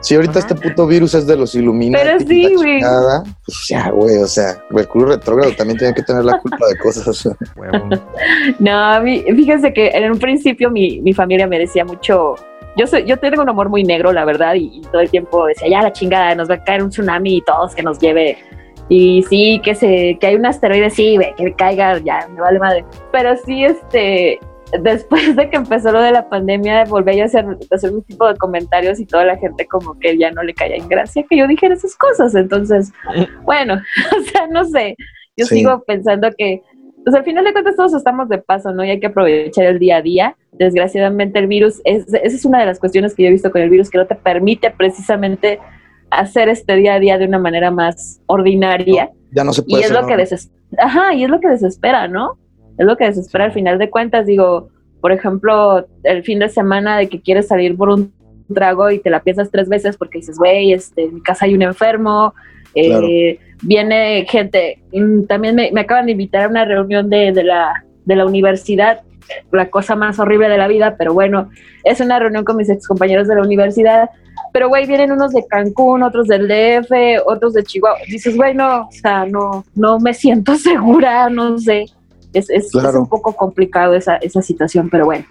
[0.00, 0.48] Si ahorita Ajá.
[0.48, 2.80] este puto virus es de los Illuminati, Pero sí, güey.
[2.80, 7.28] pues ya, güey, o sea, Mercurio retrógrado también tiene que tener la culpa de cosas.
[8.58, 12.34] No, a mí, fíjense que en un principio mi, mi familia me decía mucho.
[12.76, 15.44] Yo soy, yo tengo un humor muy negro, la verdad, y, y todo el tiempo
[15.46, 18.38] decía, ya la chingada, nos va a caer un tsunami y todos que nos lleve.
[18.88, 22.58] Y sí, que se, que hay un asteroide, sí, güey, que caiga, ya, me vale
[22.58, 22.84] madre.
[23.12, 24.38] Pero sí, este,
[24.82, 28.26] después de que empezó lo de la pandemia, volví a hacer, a hacer un tipo
[28.28, 31.36] de comentarios y toda la gente como que ya no le caía en gracia que
[31.36, 32.34] yo dijera esas cosas.
[32.34, 32.92] Entonces,
[33.42, 33.74] bueno,
[34.18, 34.96] o sea, no sé.
[35.36, 35.56] Yo Sí.
[35.56, 36.62] sigo pensando que,
[37.04, 38.84] pues al final de cuentas todos estamos de paso, ¿no?
[38.84, 40.36] Y hay que aprovechar el día a día.
[40.52, 43.62] Desgraciadamente el virus, es, esa es una de las cuestiones que yo he visto con
[43.62, 45.58] el virus, que no te permite precisamente
[46.10, 49.10] hacer este día a día de una manera más ordinaria.
[49.32, 50.36] Ya no se Y puede es hacer lo que
[50.78, 52.38] Ajá, y es lo que desespera, ¿no?
[52.80, 54.24] Es lo que desespera al final de cuentas.
[54.24, 54.70] Digo,
[55.02, 58.10] por ejemplo, el fin de semana de que quieres salir por un
[58.54, 61.52] trago y te la piensas tres veces porque dices, güey, este, en mi casa hay
[61.52, 62.32] un enfermo,
[62.74, 64.82] eh, viene gente,
[65.28, 69.02] también me, me acaban de invitar a una reunión de, de la, de la universidad,
[69.52, 71.50] la cosa más horrible de la vida, pero bueno,
[71.84, 74.08] es una reunión con mis ex compañeros de la universidad,
[74.54, 76.90] pero güey, vienen unos de Cancún, otros del DF,
[77.26, 81.84] otros de Chihuahua, dices, güey, no, o sea, no, no me siento segura, no sé,
[82.32, 85.24] es, es, es un poco complicado esa, esa situación, pero bueno.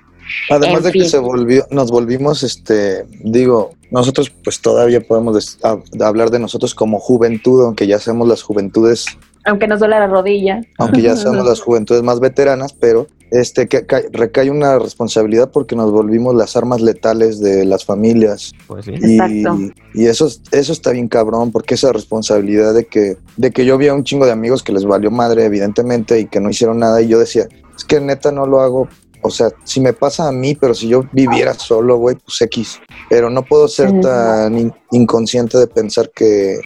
[0.51, 5.57] Además En de que se volvió, nos volvimos, este, digo, nosotros pues todavía podemos des-
[6.01, 9.05] hablar de nosotros como juventud, aunque ya seamos las juventudes,
[9.45, 10.61] Aunque nos duele la rodilla.
[10.77, 15.75] aunque ya seamos las juventudes más veteranas, pero este que ca- recae una responsabilidad porque
[15.75, 18.93] nos volvimos las armas letales de las familias Pues sí.
[18.99, 19.59] y, Exacto.
[19.93, 23.77] y eso es- eso está bien cabrón porque esa responsabilidad de que de que yo
[23.77, 26.79] vi a un chingo de amigos que les valió madre evidentemente y que no hicieron
[26.79, 28.87] nada y yo decía es que neta no lo hago
[29.21, 32.79] o sea si me pasa a mí pero si yo viviera solo güey pues x
[33.09, 36.59] pero no puedo ser tan in- inconsciente de pensar que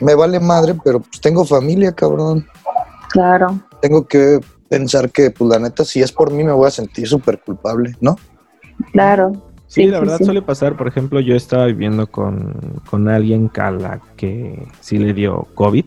[0.00, 2.46] me vale madre pero pues tengo familia cabrón
[3.10, 3.58] claro.
[3.82, 7.06] tengo que pensar que, pues la neta, si es por mí me voy a sentir
[7.08, 8.16] súper culpable, ¿no?
[8.92, 9.32] Claro.
[9.66, 10.24] Sí, Sí, la sí, verdad sí.
[10.24, 10.76] suele pasar.
[10.76, 15.84] Por ejemplo, yo estaba viviendo con, con alguien a la que sí le dio COVID.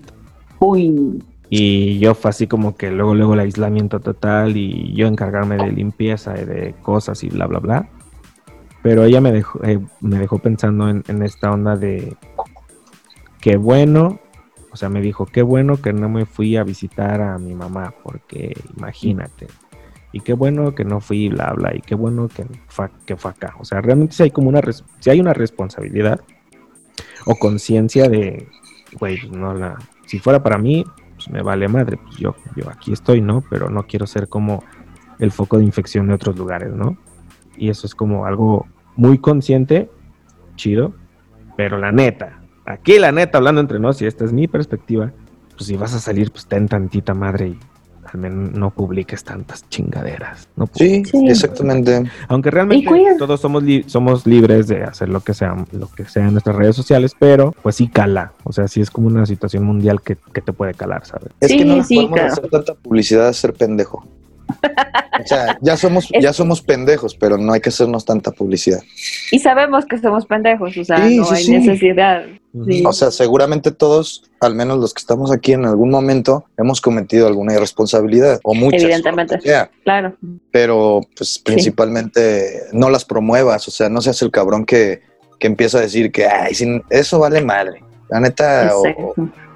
[0.60, 5.58] Uy, Y yo fue así como que luego, luego el aislamiento total y yo encargarme
[5.58, 7.90] de limpieza y de cosas y bla, bla, bla.
[8.84, 12.16] Pero ella me dejó, eh, me dejó pensando en, en esta onda de
[13.40, 14.20] qué bueno,
[14.72, 17.94] o sea, me dijo, qué bueno que no me fui a visitar a mi mamá,
[18.04, 19.48] porque imagínate.
[20.14, 23.32] Y qué bueno que no fui, bla, bla, y qué bueno que fue, que fue
[23.32, 23.56] acá.
[23.60, 24.62] O sea, realmente si hay como una,
[25.00, 26.22] sí hay una responsabilidad
[27.26, 28.48] o conciencia de,
[29.00, 32.70] güey, pues no la, si fuera para mí, pues me vale madre, pues yo, yo
[32.70, 33.44] aquí estoy, ¿no?
[33.50, 34.64] Pero no quiero ser como
[35.20, 36.98] el foco de infección de otros lugares, ¿no?
[37.58, 39.90] Y eso es como algo muy consciente,
[40.56, 40.94] chido,
[41.56, 42.41] pero la neta,
[42.72, 45.12] aquí la neta, hablando entre nos, y esta es mi perspectiva,
[45.56, 47.60] pues si vas a salir, pues ten tantita madre y
[48.12, 50.50] al menos no publiques tantas chingaderas.
[50.58, 51.28] No Sí, Sí.
[51.30, 52.04] exactamente.
[52.28, 56.26] aunque realmente todos somos, li- somos libres de hacer lo que sea, lo que sea
[56.26, 58.34] en nuestras redes sociales, pero pues sí cala.
[58.44, 61.30] O sea, sí es como una situación mundial que, que te puede calar, ¿sabes?
[61.40, 62.34] Es que no sí, podemos claro.
[62.34, 64.04] hacer tanta publicidad a ser pendejo.
[65.24, 68.82] O sea, ya somos, ya somos pendejos, pero no hay que hacernos tanta publicidad.
[69.32, 71.52] y sabemos que somos pendejos, o sea, Sí, no sí, hay sí.
[71.52, 72.24] necesidad.
[72.68, 72.84] Sí.
[72.86, 77.28] O sea, seguramente todos, al menos los que estamos aquí en algún momento, hemos cometido
[77.28, 78.84] alguna irresponsabilidad o muchas.
[78.84, 79.36] Evidentemente.
[79.36, 79.70] o sea.
[79.84, 80.16] Claro.
[80.52, 85.02] pero pues principalmente no las promuevas, o sea, no seas el cabrón que,
[85.40, 87.84] que empieza a decir que, ay, sin, eso vale madre.
[88.12, 88.84] La neta, o,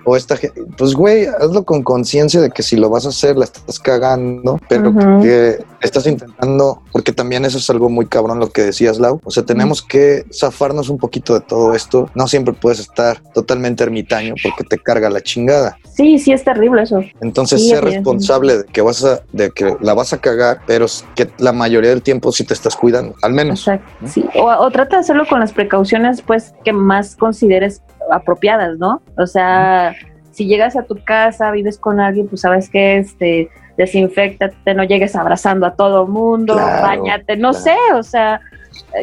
[0.05, 3.35] o esta gente, pues güey, hazlo con conciencia de que si lo vas a hacer,
[3.35, 8.49] la estás cagando, pero que estás intentando, porque también eso es algo muy cabrón lo
[8.49, 9.19] que decías, Lau.
[9.23, 12.09] O sea, tenemos que zafarnos un poquito de todo esto.
[12.15, 15.77] No siempre puedes estar totalmente ermitaño porque te carga la chingada.
[15.95, 17.01] Sí, sí es terrible eso.
[17.21, 20.85] Entonces, Sí, sé responsable de que vas a, de que la vas a cagar, pero
[21.15, 23.61] que la mayoría del tiempo sí te estás cuidando, al menos.
[23.61, 23.89] Exacto.
[24.07, 24.25] Sí.
[24.35, 29.01] O, o trata de hacerlo con las precauciones, pues, que más consideres apropiadas, ¿no?
[29.17, 29.95] O sea,
[30.31, 35.15] si llegas a tu casa, vives con alguien, pues sabes que este desinfectate, no llegues
[35.15, 37.63] abrazando a todo mundo, Claro, bañate, no claro.
[37.63, 38.41] sé, o sea,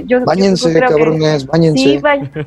[0.06, 1.82] yo, yo Báñense, creo que- cabrones, báñense.
[1.82, 2.00] Sí,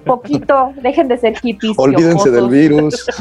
[0.05, 1.73] poquito, dejen de ser hippies.
[1.77, 3.05] Olvídense del virus.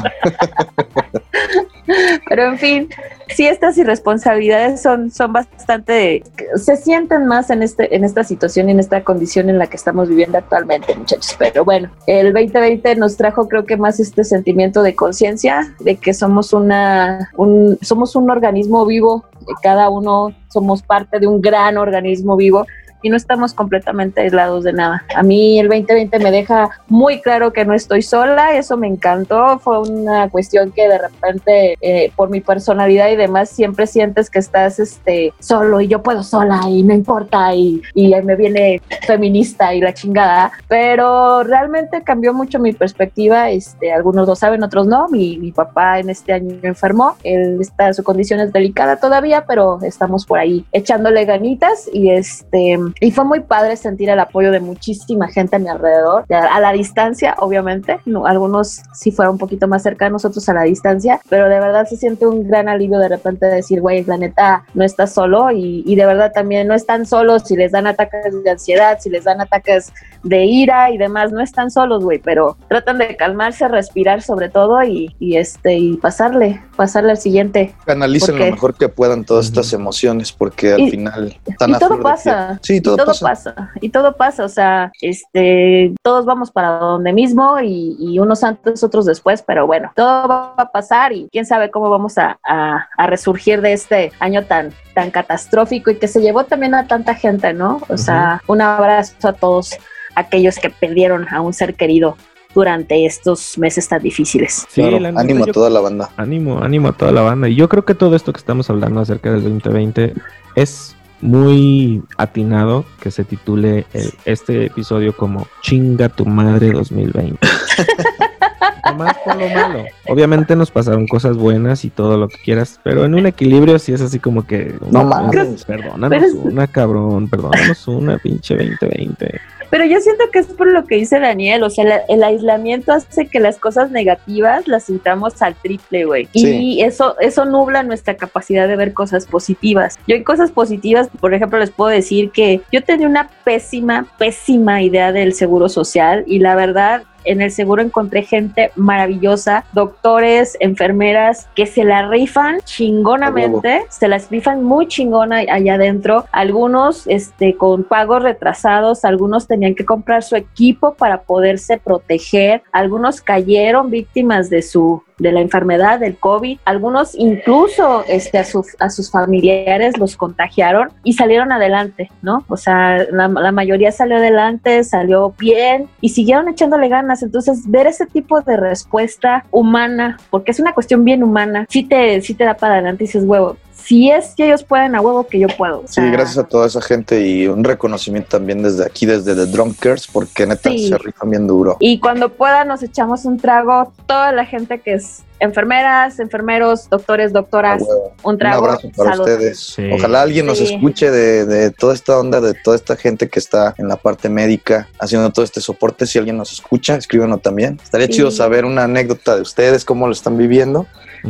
[2.29, 2.89] Pero en fin,
[3.35, 6.23] sí, estas irresponsabilidades son, son bastante,
[6.55, 9.77] se sienten más en, este, en esta situación y en esta condición en la que
[9.77, 11.35] estamos viviendo actualmente, muchachos.
[11.37, 16.13] Pero bueno, el 2020 nos trajo creo que más este sentimiento de conciencia, de que
[16.13, 19.25] somos, una, un, somos un organismo vivo,
[19.61, 22.65] cada uno somos parte de un gran organismo vivo
[23.05, 25.05] y no estamos completamente aislados de nada.
[25.15, 29.59] A mí el 2020 me deja muy claro que no estoy sola, eso me encantó,
[29.59, 34.39] fue una cuestión que de repente eh, por mi personalidad y demás siempre sientes que
[34.39, 38.81] estás este, solo y yo puedo sola y no importa y, y ahí me viene
[39.05, 44.87] feminista y la chingada, pero realmente cambió mucho mi perspectiva, este, algunos lo saben, otros
[44.87, 49.45] no, mi, mi papá en este año enfermó, él está, su condición es delicada todavía,
[49.47, 54.51] pero estamos por ahí echándole ganitas y este y fue muy padre sentir el apoyo
[54.51, 57.99] de muchísima gente a mi alrededor, de- a la distancia, obviamente.
[58.05, 61.85] No, algunos sí fueron un poquito más cercanos, otros a la distancia, pero de verdad
[61.87, 65.83] se siente un gran alivio de repente decir, güey, la neta no estás solo y,
[65.85, 69.23] y de verdad también no están solos si les dan ataques de ansiedad, si les
[69.25, 69.91] dan ataques
[70.23, 74.81] de ira y demás, no están solos, güey, pero tratan de calmarse, respirar sobre todo
[74.83, 77.73] y, y este y pasarle, pasarle al siguiente.
[77.85, 81.73] Canalicen Porque- lo mejor que puedan todas estas emociones, porque al Y- final están y
[81.73, 82.47] a todo pasa.
[82.47, 82.59] piel.
[82.75, 83.25] Sí, Y todo, todo pasa.
[83.53, 83.71] pasa.
[83.81, 88.83] y todo pasa, o sea, este, todos vamos para donde mismo y, y unos antes,
[88.83, 92.87] otros después, pero bueno, todo va a pasar y quién sabe cómo vamos a, a-
[92.97, 97.15] a resurgir de este año tan, tan catastrófico y que se llevó también a tanta
[97.15, 97.81] gente, ¿no?
[97.89, 99.75] O sea, un abrazo a todos
[100.15, 102.15] aquellos que perdieron a un ser querido
[102.53, 104.65] durante estos meses tan difíciles.
[104.69, 106.09] Sí, Claro, neta, ánimo a toda la banda.
[106.15, 107.49] Ánimo, ánimo a toda la banda.
[107.49, 110.13] Y yo creo que todo esto que estamos hablando acerca del 2020
[110.55, 117.37] es muy atinado que se titule el- este episodio como Chinga tu madre 2020.
[118.85, 119.83] Nomás por lo malo.
[120.07, 123.91] Obviamente nos pasaron cosas buenas y todo lo que quieras, pero en un equilibrio sí
[123.93, 124.75] es así como que...
[124.91, 125.65] No mames.
[125.65, 129.41] Perdónanos Pero una, cabrón, perdónanos una, pinche 2020.
[129.69, 132.91] Pero yo siento que es por lo que dice Daniel, o sea, la- el aislamiento
[132.93, 136.27] hace que las cosas negativas las sintamos al triple, güey.
[136.33, 136.57] Sí.
[136.77, 139.97] Y eso, eso nubla nuestra capacidad de ver cosas positivas.
[140.07, 144.81] Yo en cosas positivas, por ejemplo, les puedo decir que yo tenía una pésima, pésima
[144.81, 151.47] idea del seguro social y la verdad en el seguro encontré gente maravillosa, doctores, enfermeras
[151.55, 156.25] que se la rifan chingonamente, se las rifan muy chingona allá adentro.
[156.31, 163.21] Algunos este, con pagos retrasados, algunos tenían que comprar su equipo para poderse proteger, algunos
[163.21, 166.59] cayeron víctimas de su de la enfermedad del COVID.
[166.65, 172.43] Algunos incluso este, a, sus a sus familiares los contagiaron y salieron adelante, ¿no?
[172.47, 177.23] O sea, la, la, mayoría salió adelante, salió bien y siguieron echándole ganas.
[177.23, 182.21] Entonces, ver ese tipo de respuesta humana, porque es una cuestión bien humana, sí te,
[182.21, 185.27] sí te da para adelante y dices, huevo, si es que ellos pueden a huevo
[185.27, 185.81] que yo puedo.
[185.81, 189.35] O sea, sí, gracias a toda esa gente y un reconocimiento también desde aquí, desde
[189.35, 190.89] The Drunkers, porque neta Sí.
[190.89, 191.77] se rifan bien duro.
[191.79, 197.31] Y cuando pueda nos echamos un trago, toda la gente que es enfermeras, enfermeros, doctores,
[197.33, 197.81] doctoras,
[198.23, 198.65] un Un trago.
[198.65, 199.23] abrazo para salud.
[199.29, 199.59] ustedes.
[199.75, 199.89] Sí.
[199.93, 203.75] Ojalá alguien nos escuche de, de toda esta onda, de toda esta gente que está
[203.77, 206.05] en la parte médica haciendo todo este soporte.
[206.07, 207.79] Si alguien nos escucha, escríbanos también.
[207.83, 208.13] Estaría Sí.
[208.13, 210.87] chido saber una anécdota de ustedes, cómo lo están viviendo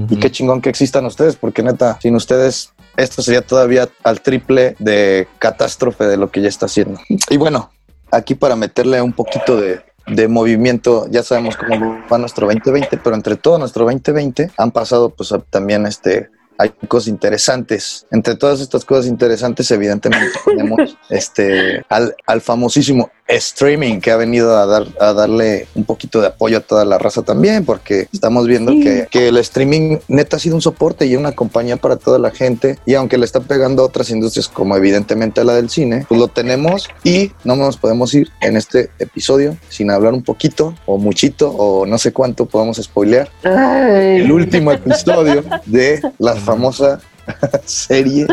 [0.09, 4.75] y qué chingón que existan ustedes, porque neta, sin ustedes esto sería todavía al triple
[4.79, 6.99] de catástrofe de lo que ya está haciendo.
[7.29, 7.71] Y bueno,
[8.11, 13.15] aquí para meterle un poquito de, de movimiento, ya sabemos cómo va nuestro 2020, pero
[13.15, 16.29] entre todo nuestro 2020 han pasado pues también este...
[16.57, 18.05] Hay cosas interesantes.
[18.11, 24.55] Entre todas estas cosas interesantes, evidentemente tenemos este al, al famosísimo streaming que ha venido
[24.55, 28.45] a dar a darle un poquito de apoyo a toda la raza también, porque estamos
[28.47, 28.83] viendo Sí.
[28.83, 32.31] que, que el streaming neta ha sido un soporte y una compañía para toda la
[32.31, 32.77] gente.
[32.85, 36.27] Y aunque le está pegando a otras industrias, como evidentemente la del cine, pues lo
[36.27, 41.49] tenemos y no nos podemos ir en este episodio sin hablar un poquito o muchito
[41.49, 44.21] o no sé cuánto podemos spoilear Ay.
[44.21, 46.99] el último episodio de la famosa
[47.65, 48.27] serie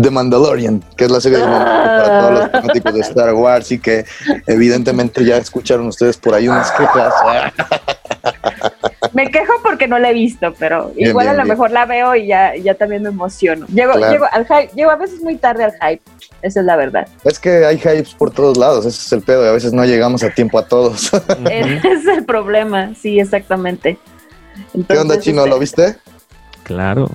[0.00, 3.78] The Mandalorian, que es la serie de para todos los fanáticos de Star Wars y
[3.80, 4.04] que
[4.46, 7.12] evidentemente ya escucharon ustedes por ahí unas quejas.
[9.12, 11.54] Me quejo porque no la he visto, pero Bien, igual bien, a lo bien.
[11.54, 13.66] mejor la veo y ya, ya también me emociono.
[13.66, 14.12] Llego, Claro.
[14.12, 16.02] llego al hype, llego a veces muy tarde al hype,
[16.42, 17.08] esa es la verdad.
[17.24, 19.84] Es que hay hypes por todos lados, ese es el pedo y a veces no
[19.84, 21.10] llegamos a tiempo a todos.
[21.50, 23.98] Ese es el problema, sí, exactamente.
[24.88, 25.40] ¿Qué onda, Chino?
[25.40, 25.96] este, ¿Lo viste?
[26.70, 27.10] Claro.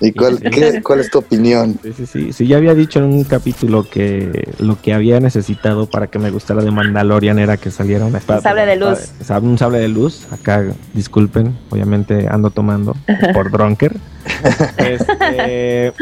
[0.00, 1.78] ¿Y cuál, qué- cuál es tu opinión?
[1.82, 2.32] Sí, sí, sí.
[2.34, 6.30] Sí, ya había dicho en un capítulo que lo que había necesitado para que me
[6.30, 8.40] gustara de Mandalorian era que saliera una espada.
[8.40, 8.98] Un sable de luz.
[9.42, 10.26] Un sable de luz.
[10.32, 12.94] Acá, disculpen, obviamente ando tomando
[13.32, 13.96] por Drunker.
[14.78, 15.92] Este,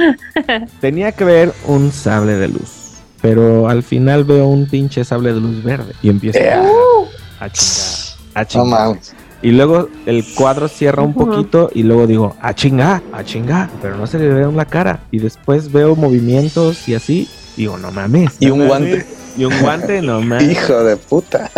[0.81, 2.95] tenía que ver un sable de luz.
[3.21, 5.93] Pero al final veo un pinche sable de luz verde.
[6.03, 6.63] Y empiezo Yeah.
[7.41, 7.93] a chingar.
[8.35, 8.67] A No chingar.
[8.89, 9.15] mames.
[9.43, 13.97] Y luego el cuadro cierra un poquito y luego digo, a chinga, a chinga, pero
[13.97, 15.01] no se le ve la cara.
[15.11, 18.37] Y después veo movimientos y así, digo, no mames.
[18.39, 18.69] Y no un mames.
[18.69, 19.07] guante.
[19.37, 20.51] Y un guante, no mames.
[20.53, 21.51] Hijo de puta.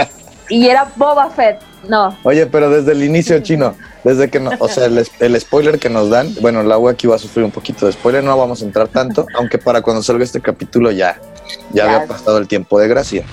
[0.48, 2.16] Y era Boba Fett, no.
[2.22, 5.88] Oye, pero desde el inicio, chino, desde que no, o sea, el, el spoiler que
[5.90, 8.60] nos dan, bueno, la agua aquí va a sufrir un poquito de spoiler, no vamos
[8.62, 11.18] a entrar tanto, aunque para cuando salga este capítulo ya,
[11.72, 11.94] ya, Ya.
[11.96, 13.24] había pasado el tiempo de gracia.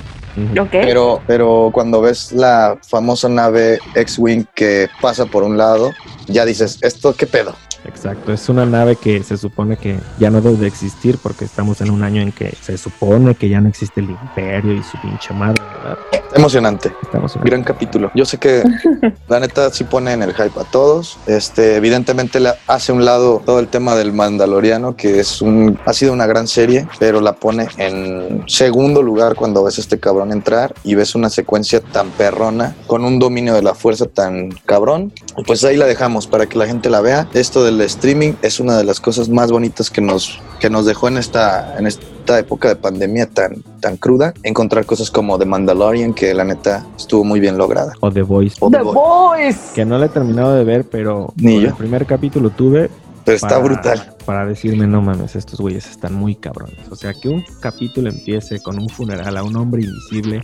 [0.71, 5.91] Pero, pero cuando ves la famosa nave X-Wing que pasa por un lado,
[6.27, 7.55] ya dices, ¿esto qué pedo?
[7.85, 11.81] Exacto, es una nave que se supone que ya no debe de existir porque estamos
[11.81, 14.99] en un año en que se supone que ya no existe el imperio y su
[15.01, 15.97] pinche madre, ¿verdad?
[16.33, 16.93] Emocionante.
[17.13, 18.11] En Gran capítulo.
[18.15, 18.63] Yo sé que
[19.27, 21.17] la neta sí pone en el hype a todos.
[21.27, 25.93] Este, evidentemente le hace un lado todo el tema del Mandaloriano, que es un, ha
[25.93, 30.31] sido una gran serie, pero la pone en segundo lugar cuando ves a este cabrón
[30.31, 35.13] entrar y ves una secuencia tan perrona, con un dominio de la fuerza tan cabrón.
[35.45, 37.27] Pues ahí la dejamos para que la gente la vea.
[37.33, 41.07] Esto del streaming es una de las cosas más bonitas que nos, que nos dejó
[41.07, 44.33] en esta, en esta época de pandemia tan, tan cruda.
[44.43, 47.93] Encontrar cosas como The Mandalorian, que la neta estuvo muy bien lograda.
[48.01, 49.59] O The Voice, O The The Voice.
[49.75, 51.69] Que no la he terminado de ver, pero Ni yo.
[51.69, 52.89] el primer capítulo tuve
[53.25, 54.15] Pero está para- brutal.
[54.25, 56.77] Para decirme, no mames, estos güeyes están muy cabrones.
[56.91, 60.41] O sea, que un capítulo empiece con un funeral a un hombre invisible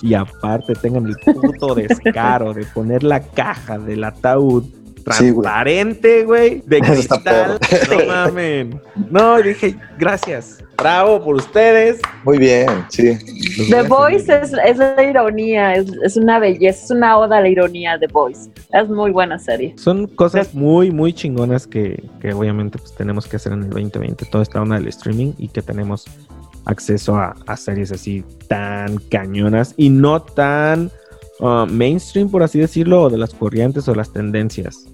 [0.00, 4.64] y aparte tengan el puto descaro de poner la caja del ataúd.
[5.06, 7.58] Transparente, güey, de cristal.
[7.90, 8.80] No mamen.
[9.10, 10.58] No, dije, gracias.
[10.76, 12.00] Bravo por ustedes.
[12.24, 13.16] Muy bien, sí.
[13.70, 17.48] The Voice es, es la ironía, es, es una belleza, es una oda a la
[17.48, 18.50] ironía The Voice.
[18.72, 19.74] Es muy buena serie.
[19.78, 24.26] Son cosas muy, muy chingonas que, que obviamente pues, tenemos que hacer en el 2020.
[24.26, 26.04] Toda esta onda del streaming y que tenemos
[26.64, 30.90] acceso a, a series así tan cañonas y no tan
[31.40, 34.86] uh, mainstream, por así decirlo, o de las corrientes o las tendencias.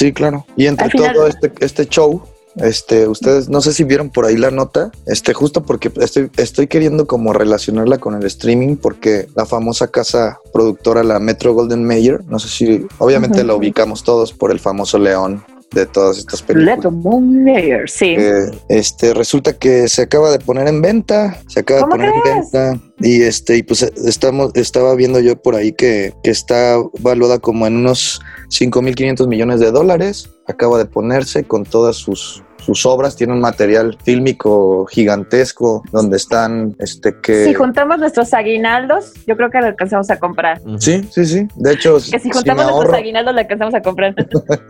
[0.00, 0.46] Sí, claro.
[0.56, 2.22] Y entre Al final- todo este, este show,
[2.56, 6.66] Este, ustedes no sé si vieron por ahí la nota, este, justo porque estoy, estoy
[6.66, 12.24] queriendo como relacionarla con el streaming, porque la famosa casa productora, la Metro Golden Mayer,
[12.26, 16.78] no sé si, obviamente la ubicamos todos por el famoso león de todas estas películas.
[16.78, 17.46] Leto Moon
[17.86, 18.16] sí.
[18.18, 22.12] Eh, este resulta que se acaba de poner en venta, se acaba de ¿Cómo poner
[22.14, 26.76] en venta y este y pues estamos estaba viendo yo por ahí que, que está
[27.00, 32.86] valuada como en unos 5.500 millones de dólares, acaba de ponerse con todas sus sus
[32.86, 39.36] obras, tiene un material fílmico gigantesco donde están este que Si juntamos nuestros aguinaldos, yo
[39.36, 40.60] creo que lo alcanzamos a comprar.
[40.78, 41.48] Sí, sí, sí.
[41.56, 44.14] De hecho, Que si si juntamos nuestros ahorro, aguinaldos, lo alcanzamos a comprar.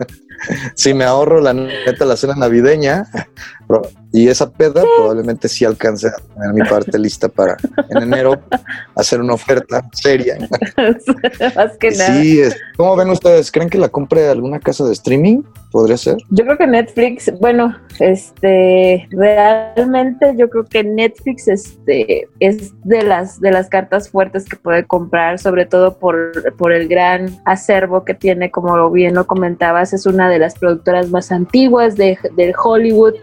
[0.75, 3.07] si me ahorro la neta la cena navideña
[4.13, 7.55] y esa peda, probablemente sí alcance a tener mi parte lista para
[7.89, 8.33] en enero
[8.95, 10.37] hacer una oferta seria.
[11.55, 12.21] Más que nada.
[12.21, 13.51] Sí, es- ¿cómo ven ustedes?
[13.51, 15.43] ¿Creen que la compre alguna casa de streaming?
[15.71, 16.17] ¿Podría ser?
[16.29, 23.39] Yo creo que Netflix, bueno, este, realmente yo creo que Netflix, este, es de las
[23.39, 28.13] de las cartas fuertes que puede comprar, sobre todo por, por el gran acervo que
[28.13, 33.13] tiene, como bien lo comentabas, es una de las productoras más antiguas de, del Hollywood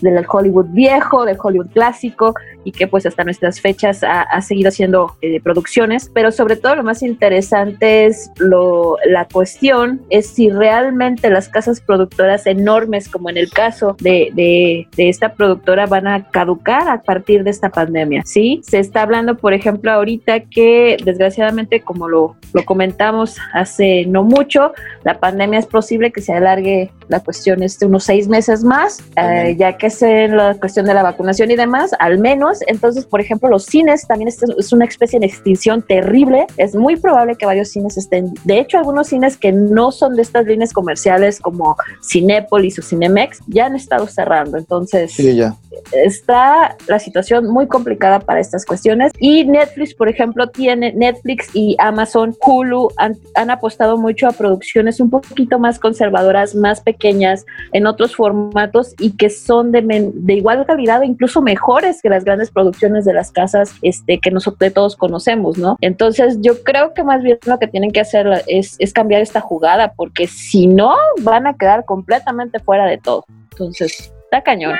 [0.00, 2.34] del Hollywood viejo, del Hollywood clásico
[2.64, 6.76] y que pues hasta nuestras fechas ha, ha seguido haciendo eh, producciones, pero sobre todo
[6.76, 13.30] lo más interesante es lo, la cuestión es si realmente las casas productoras enormes como
[13.30, 17.70] en el caso de, de, de esta productora van a caducar a partir de esta
[17.70, 18.60] pandemia, ¿sí?
[18.62, 24.72] Se está hablando, por ejemplo, ahorita que desgraciadamente, como lo, lo comentamos hace no mucho,
[25.04, 29.56] la pandemia es posible que se alargue la cuestión este unos seis meses más, eh,
[29.58, 32.49] ya que es en la cuestión de la vacunación y demás, al menos.
[32.66, 36.46] Entonces, por ejemplo, los cines también es, una especie de extinción terrible.
[36.56, 40.22] Es muy probable que varios cines estén, de hecho, algunos cines que no son de
[40.22, 41.76] estas líneas comerciales como
[42.08, 44.58] Cinépolis o Cinemex ya han estado cerrando.
[44.58, 45.56] Entonces, Sí, ya.
[45.92, 51.76] está la situación muy complicada para estas cuestiones y Netflix, por ejemplo, tiene Netflix y
[51.78, 57.86] Amazon, Hulu han, han apostado mucho a producciones un poquito más conservadoras, más pequeñas, en
[57.86, 62.39] otros formatos y que son de, de igual calidad o incluso mejores que las grandes
[62.48, 65.76] producciones de las casas este, que nosotros todos conocemos, ¿no?
[65.80, 69.40] Entonces yo creo que más bien lo que tienen que hacer es, es cambiar esta
[69.40, 73.24] jugada porque si no van a quedar completamente fuera de todo.
[73.50, 74.74] Entonces, está cañón.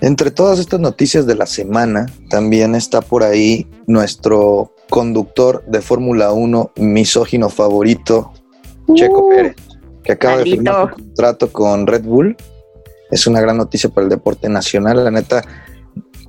[0.00, 6.32] Entre todas estas noticias de la semana, también está por ahí nuestro conductor de Fórmula
[6.32, 8.32] 1, misógino favorito,
[8.94, 9.28] Checo Uh.
[9.30, 9.56] Pérez,
[10.02, 12.36] que acaba de firmar un contrato con Red Bull.
[13.10, 15.04] Es una gran noticia para el deporte nacional.
[15.04, 15.42] La neta,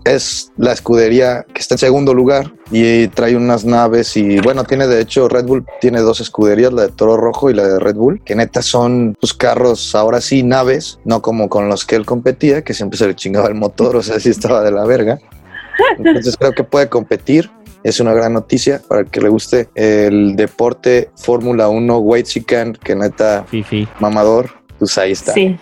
[0.04, 4.88] es la escudería que está en segundo lugar y trae unas naves y bueno, tiene
[4.88, 7.96] de hecho Red Bull tiene dos escuderías, la de Toro Rojo y la de Red
[7.96, 12.06] Bull, que neta son tus carros, ahora sí naves, no como con los que él
[12.06, 15.20] competía, que siempre se le chingaba el motor, o sea, sí estaba de la verga.
[15.98, 17.50] Entonces creo que puede competir.
[17.84, 22.28] Es una gran noticia para el que le guste el deporte Fórmula 1, Weight
[22.84, 23.88] que neta Fifi.
[24.00, 25.34] mamador, pues ahí está.
[25.34, 25.58] Sí,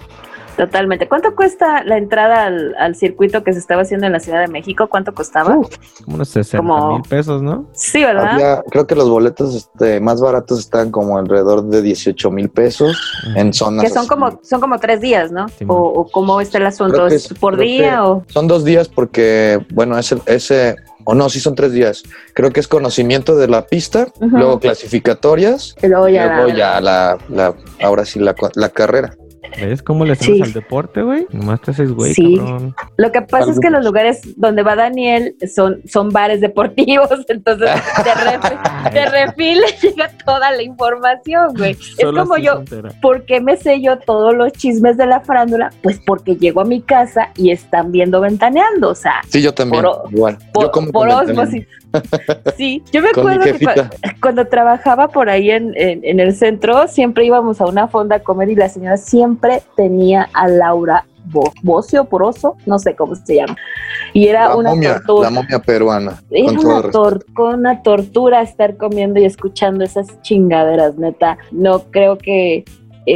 [0.59, 1.07] totalmente.
[1.07, 4.47] ¿Cuánto cuesta la entrada al, al circuito que se estaba haciendo en la Ciudad de
[4.49, 4.87] México?
[4.89, 5.55] ¿Cuánto costaba?
[5.55, 5.69] Como
[6.15, 7.67] unos 60 Como- mil pesos, ¿no?
[7.71, 8.33] sí, ¿verdad?
[8.33, 12.97] Había- creo que los boletos este, más baratos están como alrededor de 18 mil pesos
[13.35, 13.83] en zonas.
[13.85, 14.09] que son así.
[14.09, 15.47] como son como tres días, ¿no?
[15.47, 18.89] Sí, o, o cómo está el asunto, ¿Es es- por día o Son dos días
[18.89, 22.03] porque, bueno, ese, ese, o no, sí son tres días.
[22.33, 26.35] Creo que es conocimiento de la pista, luego clasificatorias, y luego ya?
[26.35, 29.15] luego ya la, la, ahora sí la, la carrera.
[29.59, 30.43] ¿Ves cómo le hacemos Sí.
[30.43, 31.25] al deporte, güey?
[31.31, 32.37] Nomás te haces güey, Sí.
[32.37, 32.75] cabrón.
[32.97, 37.69] Lo que pasa es que los lugares donde va Daniel son, son bares deportivos, entonces
[37.69, 41.71] de, refi- de refil le llega toda la información, güey.
[41.97, 42.63] Es como yo.
[43.01, 45.71] ¿Por qué me sé yo todos los chismes de la farándula?
[45.81, 49.83] Pues porque llego a mi casa y están viendo ventaneando, o sea, Sí, yo también,
[49.83, 50.37] Por igual.
[50.39, 51.65] yo por, como por osmosis.
[52.55, 53.65] Sí, yo me acuerdo que
[54.21, 58.19] cuando trabajaba por ahí en, en- en el centro, siempre íbamos a una fonda a
[58.19, 59.38] comer y la señora siempre
[59.75, 63.55] tenía a Laura Bo Bocio, Poroso, no sé cómo se llama.
[64.13, 65.29] Y era la una momia, tortura.
[65.29, 66.21] la momia peruana.
[66.31, 71.37] Era una, tor- con una tortura estar comiendo y escuchando esas chingaderas, neta.
[71.51, 72.63] No creo que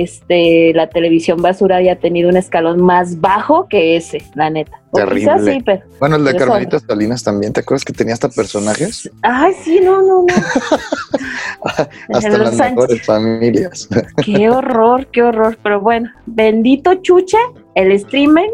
[0.02, 4.82] este la televisión basura haya tenido un escalón más bajo que ese, la neta.
[4.91, 5.20] O Terrible.
[5.22, 5.84] quizás sí, pero.
[6.00, 7.54] Bueno, el de Carmelita Salinas también.
[7.54, 9.10] ¿Te acuerdas que tenía hasta personajes?
[9.22, 10.34] Ay, sí, no, no, no.
[12.14, 12.76] hasta Los las Sánchez.
[12.76, 13.89] mejores familias.
[14.24, 15.58] Qué horror, qué horror.
[15.62, 17.38] Pero bueno, bendito Chuche,
[17.76, 18.50] el streaming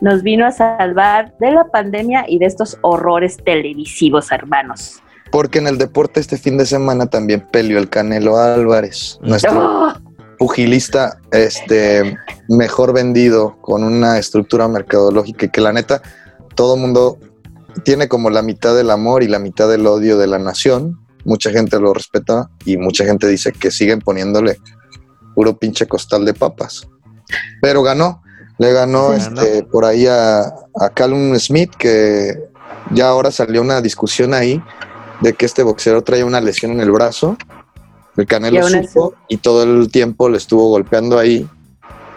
[0.00, 5.02] nos vino a salvar de la pandemia y de estos horrores televisivos, hermanos.
[5.30, 10.13] Porque en el deporte este fin de semana también peleó el Canelo Álvarez, nuestro ¡Oh!
[10.44, 12.18] Pugilista este,
[12.50, 16.02] mejor vendido con una estructura mercadológica y que la neta
[16.54, 17.18] todo mundo
[17.82, 21.00] tiene como la mitad del amor y la mitad del odio de la nación.
[21.24, 24.58] Mucha gente lo respeta y mucha gente dice que siguen poniéndole
[25.34, 26.86] puro pinche costal de papas.
[27.62, 28.22] Pero ganó,
[28.58, 32.34] le ganó Sí, este, por ahí a, a Callum Smith, que
[32.90, 34.62] ya ahora salió una discusión ahí
[35.22, 37.38] de que este boxeador traía una lesión en el brazo.
[38.16, 41.48] El Canelo supo y todo el tiempo le estuvo golpeando ahí.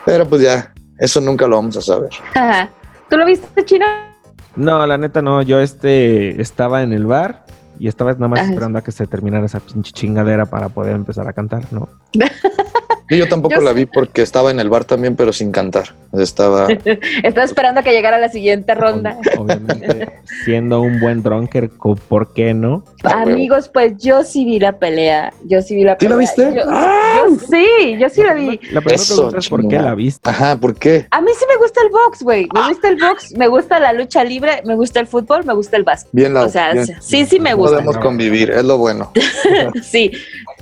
[0.06, 2.10] Pero pues ya, eso nunca lo vamos a saber.
[2.34, 2.70] Ajá.
[3.10, 3.86] ¿Tú lo viste, Chino?
[4.56, 5.42] No, la neta no.
[5.42, 7.46] Yo este estaba en el bar
[7.80, 8.50] y estaba nada más Ajá.
[8.50, 11.90] esperando a que se terminara esa pinche chingadera para poder empezar a cantar, ¿no?
[13.10, 15.94] Y yo tampoco Yo la vi porque estaba en el bar también, pero sin cantar.
[16.14, 16.68] Estaba.
[17.24, 19.18] Estaba esperando a que llegara la siguiente ronda.
[19.36, 20.10] Ob- Obviamente,
[20.46, 21.70] siendo un buen drunker,
[22.10, 22.84] ¿por qué no?
[23.04, 25.32] Amigos, pues yo sí vi la pelea.
[25.46, 26.18] Yo sí vi la ¿Sí la pelea.
[26.18, 26.54] viste?
[26.54, 28.60] Yo, yo sí, yo sí la vi.
[28.72, 30.30] La primera Eso, pregunta es ¿por qué la viste?
[30.30, 31.08] Ajá, ¿por qué?
[31.12, 32.48] A mí sí me gusta el box, güey.
[32.54, 35.78] Me gusta el box, me gusta la lucha libre, me gusta el fútbol, me gusta
[35.78, 36.10] el básquet.
[36.14, 36.88] Bien la O sea, bien.
[37.02, 37.78] sí, sí me gusta.
[37.78, 39.12] Podemos convivir, es lo bueno.
[39.82, 40.12] Sí,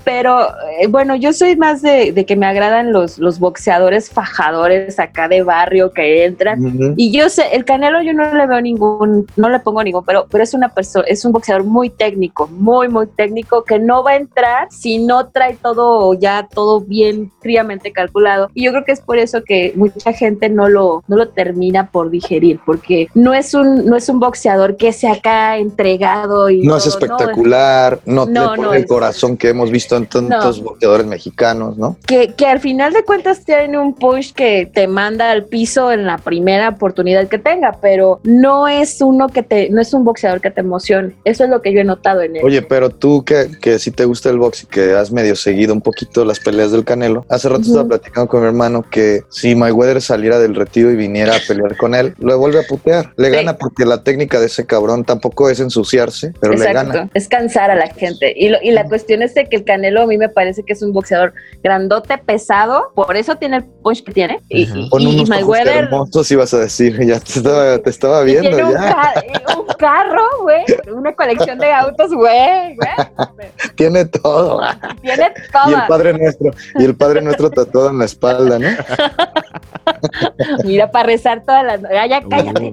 [0.05, 0.49] pero
[0.79, 5.27] eh, bueno, yo soy más de, de que me agradan los, los boxeadores fajadores acá
[5.27, 6.93] de barrio que entran.
[6.95, 10.27] Y yo sé, el Canelo yo no le veo ningún, no le pongo ningún, pero,
[10.29, 14.11] pero es una persona, es un boxeador muy técnico, muy, muy técnico, que no va
[14.11, 18.49] a entrar si no trae todo ya todo bien fríamente calculado.
[18.53, 21.89] Y yo creo que es por eso que mucha gente no lo, no lo termina
[21.89, 26.61] por digerir, porque no es un, no es un boxeador que se acá entregado y
[26.61, 28.87] No es todo, espectacular, no, No, no pone el es.
[28.87, 31.97] corazón que hemos visto en tantos boxeadores mexicanos, ¿no?
[32.07, 36.05] que, que al final de cuentas tiene un push que te manda al piso en
[36.05, 40.41] la primera oportunidad que tenga, pero no es uno que te, no es un boxeador
[40.41, 41.13] que te emocione.
[41.23, 42.41] Eso es lo que yo he notado en él.
[42.43, 45.73] Oye, pero tú que, que sí te gusta el box y que has medio seguido
[45.73, 47.69] un poquito las peleas del Canelo, hace rato Ujú.
[47.71, 51.75] estaba platicando con mi hermano que si Mayweather saliera del retiro y viniera a pelear
[51.77, 53.13] con él, lo vuelve a putear.
[53.17, 53.35] Le Sí.
[53.35, 57.09] gana porque la técnica de ese cabrón tampoco es ensuciarse, pero le Exacto, gana.
[57.13, 58.33] es cansar a la gente.
[58.35, 60.73] Y, lo- y la cuestión es de que el Canelo a mí me parece que
[60.73, 61.33] es un boxeador
[61.63, 64.39] grandote, pesado, por eso tiene el punch que tiene.
[64.49, 68.23] Y, y- Con y unos Mayweather hermosos ibas a decir, ya te estaba, te estaba
[68.23, 69.13] viendo tiene un, ca-
[69.57, 70.63] un carro, güey,
[70.93, 73.47] una colección de autos, güey, güey.
[73.75, 74.61] Tiene todo.
[75.01, 75.87] Tiene Y el todo.
[75.87, 78.67] Padre Nuestro, y el Padre Nuestro tatuado en la espalda, ¿no?
[80.63, 81.83] Mira, para rezar todas las...
[81.83, 82.71] Ah, ya cállate.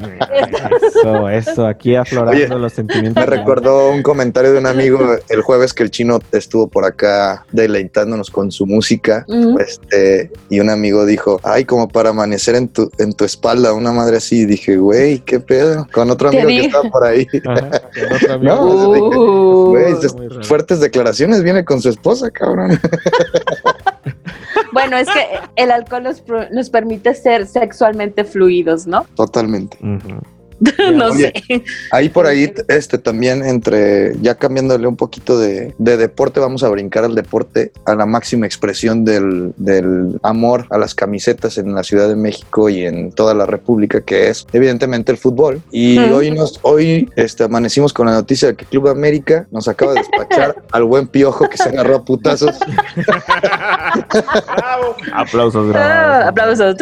[0.83, 3.23] Eso, eso, aquí aflorando Oye, los sentimientos.
[3.25, 4.99] Me recordó un comentario de un amigo
[5.29, 7.02] el jueves que el chino estuvo por acá
[7.53, 9.25] deleitándonos con su música.
[9.59, 13.93] Este, y un amigo dijo, ay, como para amanecer en tu, en tu espalda, una
[13.93, 14.41] madre así.
[14.41, 15.87] Y dije, güey, qué pedo.
[15.93, 17.27] Con otro amigo que estaba por ahí.
[17.47, 18.55] Ajá, con otro amigo.
[18.55, 19.71] No, dije, Uh.
[19.71, 19.95] güey,
[20.29, 20.45] raro.
[20.45, 22.79] fuertes declaraciones, viene con su esposa, cabrón.
[24.73, 26.03] Bueno, es que el alcohol
[26.51, 29.05] nos, permite ser sexualmente fluidos, ¿no?
[29.15, 29.77] Totalmente.
[30.95, 31.63] no Oye, sé.
[31.91, 36.69] Ahí por ahí, este también entre, ya cambiándole un poquito de, de deporte, vamos a
[36.69, 41.83] brincar al deporte, a la máxima expresión del, del amor a las camisetas en la
[41.83, 45.61] Ciudad de México y en toda la República, que es evidentemente el fútbol.
[45.71, 49.93] Y hoy nos, hoy este, amanecimos con la noticia de que Club América nos acaba
[49.95, 52.57] de despachar al buen piojo que se agarró a putazos.
[55.15, 56.61] Aplausos Ah, grabados.
[56.61, 56.77] aplausos.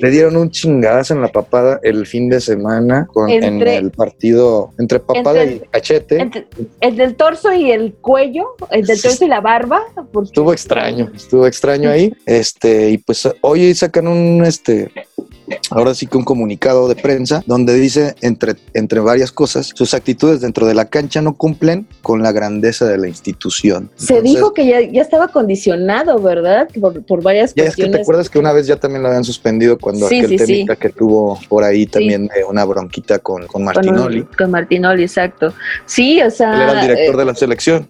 [0.00, 3.90] Le dieron un chingadazo en la papada el fin de semana con, Entre- en el
[3.90, 6.20] partido entre papada entre- y cachete.
[6.20, 6.46] Entre-
[6.80, 9.80] el del torso y el cuello, el del torso y la barba.
[10.12, 12.12] porque- Estuvo extraño, estuvo extraño ahí.
[12.26, 14.90] Este, y pues hoy sacan un este
[15.70, 20.40] ahora sí que un comunicado de prensa donde dice entre, entre varias cosas, sus actitudes
[20.40, 23.90] dentro de la cancha no cumplen con la grandeza de la institución.
[23.96, 26.68] Se Entonces, dijo que ya, ya estaba condicionado, ¿verdad?
[26.80, 28.00] Por, por varias Ya es que te cuestiones.
[28.02, 31.38] acuerdas que una vez ya también lo habían suspendido cuando Sí, aquel sí, que tuvo
[31.48, 34.22] por ahí también una bronquita con, con Con, Martinoli.
[34.36, 35.52] con Martinoli, exacto.
[35.86, 36.54] Sí, o sea.
[36.54, 37.88] Él era el director eh, de la selección.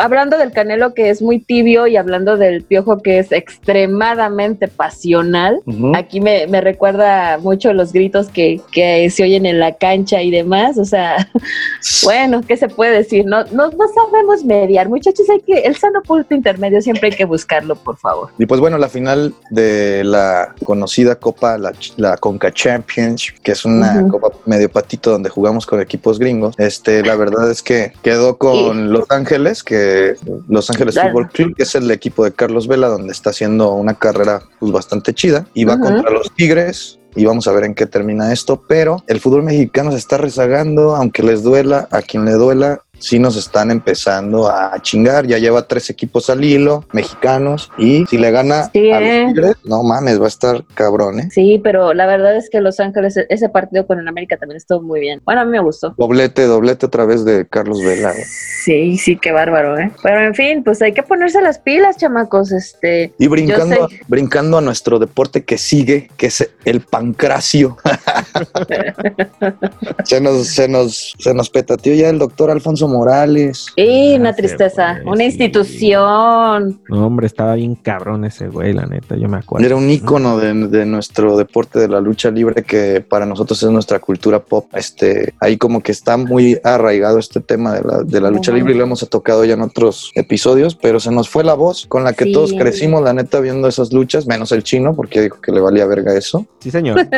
[0.00, 5.60] Hablando del Canelo que es muy tibio y hablando del Piojo que es extremadamente pasional,
[5.94, 10.30] aquí me, me recuerda mucho los gritos que, que se oyen en la cancha y
[10.30, 10.78] demás.
[10.78, 11.28] O sea,
[12.04, 13.24] bueno, ¿qué se puede decir?
[13.26, 14.88] No, no, no sabemos mediar.
[14.88, 18.30] Muchachos, hay que, el sano punto intermedio siempre hay que buscarlo, por favor.
[18.38, 23.64] Y pues bueno, la final de la conocida Copa, la, la Conca Champions, que es
[23.64, 28.38] una copa medio patito donde jugamos con equipos gringos, este, la verdad es que quedó
[28.38, 30.14] con Los Ángeles, que
[30.48, 31.10] Los Ángeles Claro.
[31.10, 34.70] Fútbol Club, que es el equipo de Carlos Vela, donde está haciendo una carrera pues
[34.70, 37.00] bastante chida, y va contra los Tigres.
[37.14, 40.94] Y vamos a ver en qué termina esto, pero el fútbol mexicano se está rezagando,
[40.94, 45.26] aunque les duela, a quien le duela, sí nos están empezando a chingar.
[45.26, 49.24] Ya lleva tres equipos al hilo, mexicanos, y si le gana Sí, a ¿eh?
[49.24, 51.28] los Tigres, no mames, va a estar cabrón, ¿eh?
[51.30, 54.82] Sí, pero la verdad es que Los Ángeles, ese partido con el América también estuvo
[54.82, 55.20] muy bien.
[55.24, 55.94] Bueno, a mí me gustó.
[55.98, 58.12] Doblete, doblete otra vez de Carlos Vela.
[58.12, 58.24] güey.
[58.64, 59.90] Sí, sí, qué bárbaro, ¿eh?
[60.02, 62.52] Pero en fin, pues hay que ponerse las pilas, chamacos.
[62.52, 64.00] Este, Y brincando, sé.
[64.06, 67.76] brincando a nuestro deporte que sigue, que es el pancracio.
[70.04, 73.66] se, nos, se, nos, se nos petateó ya el doctor Alfonso Morales.
[73.76, 75.24] y Ah, una tristeza, una sí.
[75.24, 76.80] institución.
[76.88, 79.66] No, hombre, estaba bien cabrón ese güey, la neta, yo me acuerdo.
[79.66, 83.70] Era un ícono de, de nuestro deporte de la lucha libre que para nosotros es
[83.70, 84.66] nuestra cultura pop.
[84.74, 88.74] Este, ahí como que está muy arraigado este tema de la, de la lucha libre
[88.74, 92.04] y lo hemos tocado ya en otros episodios, pero se nos fue la voz con
[92.04, 92.32] la que Sí.
[92.32, 95.86] todos crecimos, la neta, viendo esas luchas, menos el chino, porque dijo que le valía
[95.86, 96.46] verga eso.
[96.60, 96.96] Sí, señor.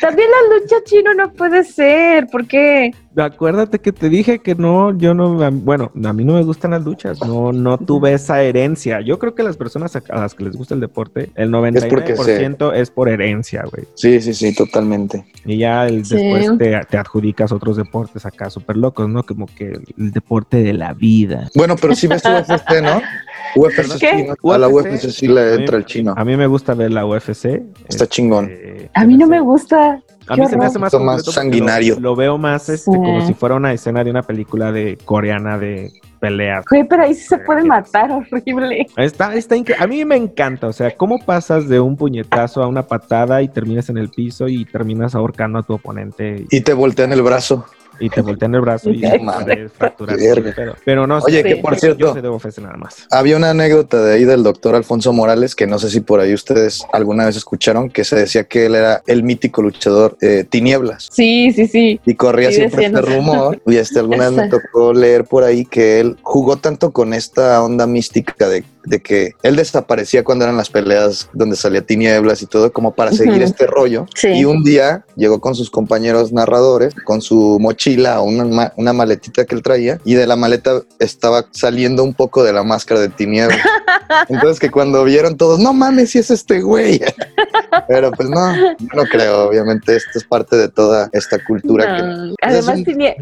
[0.00, 2.92] También la lucha chino no puede ser, ¿por qué?
[3.16, 6.84] Acuérdate que te dije que no, yo no, bueno, a mí no me gustan las
[6.84, 9.00] luchas, no, no tuve esa herencia.
[9.00, 12.74] Yo creo que las personas a, a las que les gusta el deporte, el 99%
[12.74, 13.86] es, por herencia, güey.
[13.94, 15.24] Sí, sí, sí, totalmente.
[15.44, 16.14] Y ya el- Sí.
[16.16, 19.22] después te, te adjudicas otros deportes acá súper locos, ¿no?
[19.22, 21.48] Como que el deporte de la vida.
[21.54, 23.00] Bueno, pero sí ves UFC, ¿no?
[23.56, 24.10] UFC, ¿Qué?
[24.10, 24.52] sí, ¿no?
[24.52, 26.14] A la UFC, UFC sí le entra el chino.
[26.16, 27.62] A mí me gusta ver la UFC.
[27.88, 28.50] Está chingón.
[28.50, 30.02] este, A mí no me gusta.
[30.28, 31.94] A Qué mí se me hace más, más sanguinario.
[31.96, 32.96] Lo, lo veo más este, Sí.
[32.96, 36.64] como si fuera una escena de una película de coreana de peleas.
[36.68, 38.86] Güey, pero ahí sí se puede matar, horrible.
[38.96, 42.66] Está, está incre- A mí me encanta, o sea, cómo pasas de un puñetazo a
[42.66, 46.60] una patada y terminas en el piso y terminas ahorcando a tu oponente y, Y
[46.62, 47.66] te voltean el brazo.
[48.00, 50.16] Y te voltean el brazo y puedes fracturar.
[50.54, 53.06] Pero, pero no, Oye, sí, que por cierto- yo UFC nada más.
[53.10, 56.34] Había una anécdota de ahí del doctor Alfonso Morales que no sé si por ahí
[56.34, 61.08] ustedes alguna vez escucharon que se decía que él era el mítico luchador eh, Tinieblas.
[61.12, 62.00] Sí, sí, sí.
[62.04, 63.60] Y corría Sí, siempre este rumor.
[63.66, 67.62] Y este, alguna vez me tocó leer por ahí que él jugó tanto con esta
[67.62, 72.46] onda mística de, de que él desaparecía cuando eran las peleas donde salía Tinieblas y
[72.46, 73.42] todo, como para seguir Ujú.
[73.44, 74.06] este rollo.
[74.14, 74.28] Sí.
[74.28, 78.92] Y un día llegó con sus compañeros narradores, con su mochila o una, ma- una
[78.92, 83.00] maletita que él traía, y de la maleta estaba saliendo un poco de la máscara
[83.00, 83.58] de Tinieblas.
[84.28, 87.00] Entonces que cuando vieron todos, no mames, si es este güey.
[87.88, 88.54] Pero pues no,
[88.94, 92.34] no creo, obviamente esto es parte de toda esta cultura que No.
[92.42, 93.16] Además, tinie-.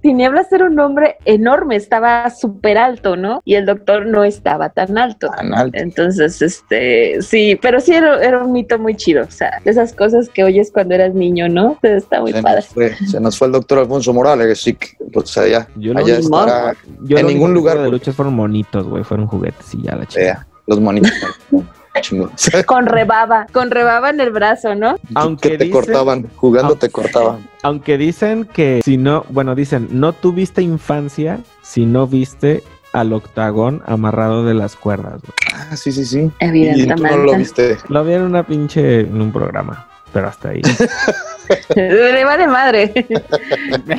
[0.00, 3.40] Tinieblas era un hombre enorme, estaba súper alto, ¿no?
[3.44, 5.30] Y el doctor no estaba tan alto.
[5.36, 5.78] Tan alto.
[5.78, 9.92] Entonces, este, sí, pero sí era, era un mito muy chido, o sea, de esas
[9.92, 11.72] cosas que oyes cuando eras niño, ¿no?
[11.82, 12.56] Entonces, está muy Se padre.
[12.56, 16.18] nos, fue, se nos fue el doctor Alfonso Morales, sí, que, pues allá, Yo allá
[16.18, 16.74] estará,
[17.04, 20.20] Yo en ningún lugar, porque- luchas fueron monitos, güey, fueron juguetes y ya la chica.
[20.20, 21.12] vea, los monitos.
[22.66, 24.96] Con rebaba, con rebaba en el brazo, ¿no?
[25.14, 27.48] Aunque que te dicen- cortaban, jugando te cortaban.
[27.62, 33.80] Aunque dicen que si no, bueno, dicen, no tuviste infancia si no viste al octagón
[33.86, 35.20] amarrado de las cuerdas.
[35.54, 36.18] Ah, sí, sí, sí.
[36.18, 37.36] Y tú no lo Evidentemente.
[37.38, 37.76] viste.
[37.88, 40.62] Lo vi en una pinche, en un programa, pero hasta ahí.
[41.74, 42.90] Le vale madre.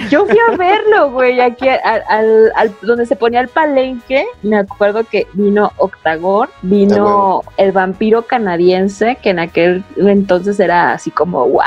[0.10, 4.26] Yo fui a verlo, güey, aquí al, al- al- donde se ponía el palenque.
[4.42, 10.94] Me acuerdo que vino Octagón, Ah, vino el vampiro canadiense, que en aquel entonces era
[10.94, 11.64] así como wow.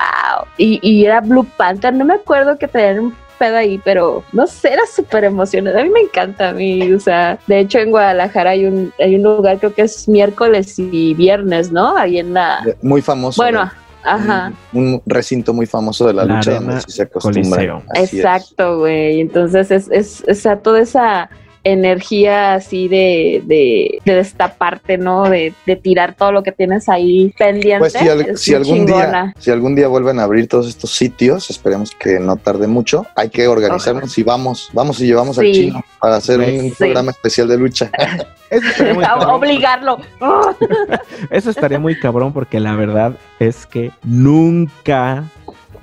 [0.56, 1.94] Y, y era Blue Panther.
[1.94, 5.78] No me acuerdo que tenían un pedo ahí, pero no sé, era súper emocionante.
[5.80, 9.14] A mí me encanta, a mí, o sea, de hecho en Guadalajara hay un, hay
[9.14, 11.96] un lugar, creo que es miércoles y viernes, ¿no?
[11.96, 12.64] Ahí en la...
[12.82, 13.40] Muy famoso.
[13.40, 13.70] Bueno,
[14.02, 14.52] ajá.
[14.72, 17.82] Un, un recinto muy famoso de la, La lucha donde sí se acostumbra.
[17.94, 18.14] Es.
[18.14, 19.20] Exacto, güey.
[19.20, 21.30] Entonces es, es, o sea, toda esa
[21.64, 25.28] energía así de, de, de destaparte, ¿no?
[25.28, 27.78] De, de tirar todo lo que tienes ahí pendiente.
[27.78, 28.08] Pues si,
[28.54, 32.36] al- algún día, si algún día vuelven a abrir todos estos sitios, esperemos que no
[32.36, 33.06] tarde mucho.
[33.16, 35.52] Hay que organizarnos y vamos, vamos y llevamos al Sí.
[35.52, 36.74] chino para hacer un Sí.
[36.78, 37.90] programa especial de lucha.
[38.50, 39.30] Eso estaría muy A- cabrón.
[39.34, 39.98] Obligarlo.
[41.30, 45.24] Eso estaría muy cabrón porque la verdad es que nunca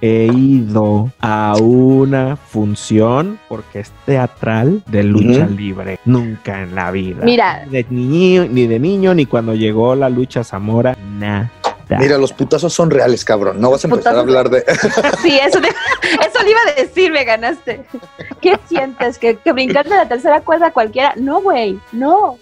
[0.02, 6.00] he ido a una función porque es teatral de lucha libre.
[6.06, 7.24] Nunca en la vida.
[7.24, 7.66] Mira.
[7.66, 11.52] Ni de niño, ni de niño, ni cuando llegó la lucha Zamora, nada.
[11.99, 13.59] Mira, los putazos son reales, cabrón.
[13.61, 14.63] No vas a empezar a hablar de.
[15.21, 17.83] Sí, eso, te- eso le iba a decir, me ganaste.
[18.41, 19.17] ¿Qué sientes?
[19.17, 21.13] ¿Que, que brincar de la tercera cuerda cualquiera?
[21.15, 22.38] No, güey, no.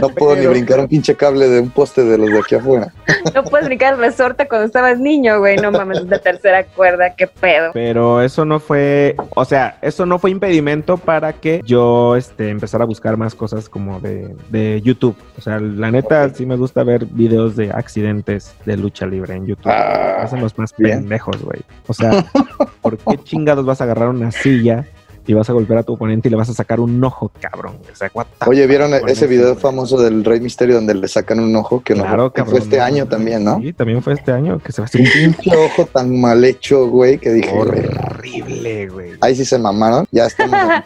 [0.00, 2.92] No puedo ni brincar un pinche cable de un poste de los de aquí afuera.
[3.34, 5.56] No puedes brincar el resorte cuando estabas niño, güey.
[5.56, 7.70] No mames, de tercera cuerda, qué pedo.
[7.72, 12.84] Pero eso no fue, o sea, eso no fue impedimento para que yo este, empezara
[12.84, 15.16] a buscar más cosas como de, de YouTube.
[15.38, 18.19] O sea, la neta sí me gusta ver videos de accidentes
[18.64, 19.70] de lucha libre en YouTube.
[19.70, 21.00] Ah, Hacen los más bien.
[21.00, 21.60] pendejos, güey.
[21.86, 22.24] O sea,
[22.80, 24.86] ¿por qué chingados vas a agarrar una silla
[25.26, 27.76] y vas a golpear a tu oponente y le vas a sacar un ojo, cabrón.
[27.92, 29.60] O sea, what the Oye, ¿vieron ese video güey?
[29.60, 31.80] famoso del Rey Misterio donde le sacan un ojo?
[31.82, 32.50] Que, no, Claro, que cabrón.
[32.56, 33.60] fue este año también, ¿no?
[33.60, 36.44] Sí, también fue este año que se va a hacer Un pinche ojo tan mal
[36.44, 39.10] hecho, güey, que dije, horrible, güey.
[39.20, 40.06] ahí sí se mamaron.
[40.10, 40.58] Ya estamos.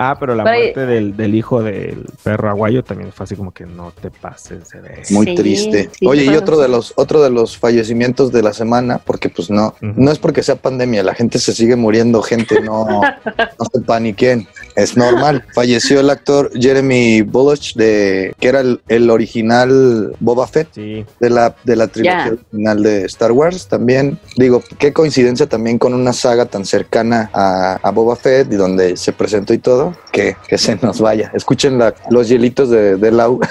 [0.00, 3.34] Ah, pero la Pero ahí- muerte del, del hijo del perro aguayo también fue así
[3.34, 5.02] como que no te pases ver.
[5.10, 5.90] Muy Sí, triste.
[5.98, 9.50] sí, Oye, y otro de los otro de los fallecimientos de la semana, porque pues
[9.50, 12.86] no, no es porque sea pandemia, la gente se sigue muriendo, gente, no,
[13.58, 15.44] no se paniquen, es normal.
[15.54, 21.30] Falleció el actor Jeremy Bulloch de que era el, el original Boba Fett Sí, de
[21.30, 22.32] la de la trilogía Ya.
[22.32, 23.66] original de Star Wars.
[23.68, 28.56] También digo, qué coincidencia también con una saga tan cercana a, a Boba Fett y
[28.56, 31.30] donde se presentó y todo, que, que se nos vaya.
[31.34, 33.40] Escuchen la- los hielitos de, de Lau.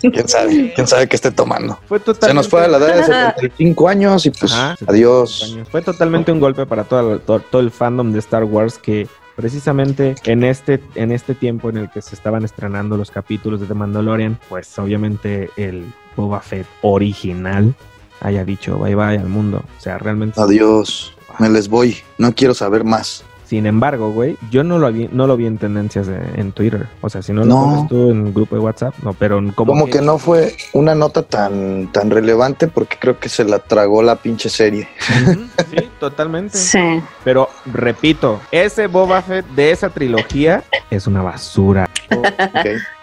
[0.00, 0.72] ¿Quién sabe?
[0.74, 1.78] ¿Quién sabe qué esté tomando?
[1.88, 3.04] fue Se nos fue a la edad de
[3.40, 5.50] 75 años y pues Ajá, adiós.
[5.52, 5.68] años.
[5.70, 10.44] Fue totalmente un golpe para todo, todo, todo el de Star Wars que precisamente en
[10.44, 14.38] este, en este tiempo en el que se estaban estrenando los capítulos de The Mandalorian,
[14.48, 15.84] pues obviamente el
[16.16, 17.74] Boba Fett original
[18.20, 19.64] haya dicho bye bye al mundo.
[19.78, 20.40] O sea, realmente...
[20.40, 21.14] Adiós.
[21.38, 21.96] Me les voy.
[22.18, 23.24] No quiero saber más.
[23.50, 26.86] Sin embargo, güey, yo no lo vi, no lo vi en tendencias de- en Twitter.
[27.00, 27.64] O sea, si no lo No.
[27.64, 30.94] pones tú en el grupo de WhatsApp, no, pero como, Como que no fue una
[30.94, 34.88] nota tan, tan relevante porque creo que se la tragó la pinche serie.
[35.70, 36.56] Sí, totalmente.
[36.56, 36.78] Sí.
[37.22, 41.88] Pero repito, ese Boba Fett de esa trilogía es una basura.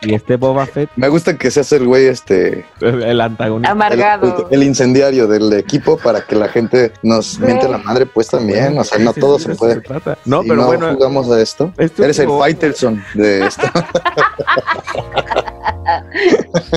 [0.02, 3.70] Y este Boba Fett, Me gusta que se hace el güey este el antagonista.
[3.72, 4.48] el, Amargado.
[4.52, 8.78] el incendiario del equipo para que la gente nos miente la madre pues también.
[8.78, 9.80] O sea, no Sí, todo sí, se puede.
[9.82, 10.18] trata.
[10.42, 10.94] No, pero bueno.
[10.94, 11.72] jugamos a esto.
[11.78, 13.64] este Eres el último- Fighterson de esto.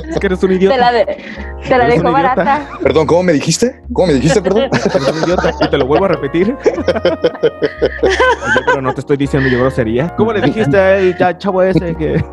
[0.09, 0.77] Es que eres un Te idiota.
[0.77, 2.11] la, de- te la un idiota.
[2.11, 2.69] barata.
[2.83, 3.83] Perdón, ¿cómo me dijiste?
[3.93, 4.65] ¿Cómo me dijiste, perdón?
[4.73, 5.53] Eres un idiota.
[5.61, 6.57] Y te lo vuelvo a repetir.
[8.03, 10.15] Oye, pero no te estoy diciendo yo grosería.
[10.17, 12.25] ¿Cómo le dijiste a él, ya, chavo ese, que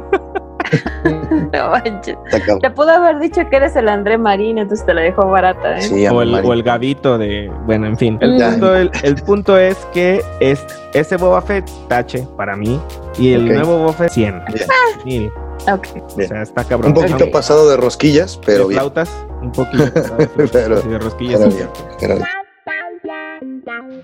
[1.53, 2.17] No manches.
[2.61, 5.81] Te pudo haber dicho que eres el André Marín, entonces te la dejó barata, ¿eh?
[5.81, 6.47] Sí, o el, Mari.
[6.47, 7.51] o el gavito de.
[7.65, 8.17] Bueno, en fin.
[8.21, 12.79] El, punto, el, el punto es que es, ese Boba Fett, tache para mí.
[13.17, 14.43] Y el nuevo Boba Fett, 100.
[14.53, 14.67] Bien.
[15.05, 15.31] Mil.
[15.71, 15.87] Ok.
[16.17, 16.89] O sea, está cabrón.
[16.89, 18.79] Un poquito pasado de rosquillas, pero de bien.
[18.79, 19.09] flautas,
[19.41, 21.39] un poquito pasado de flautas Pero- y de rosquillas.
[21.39, 21.57] pero sí.
[21.57, 21.69] bien.
[21.99, 22.27] Pero bien.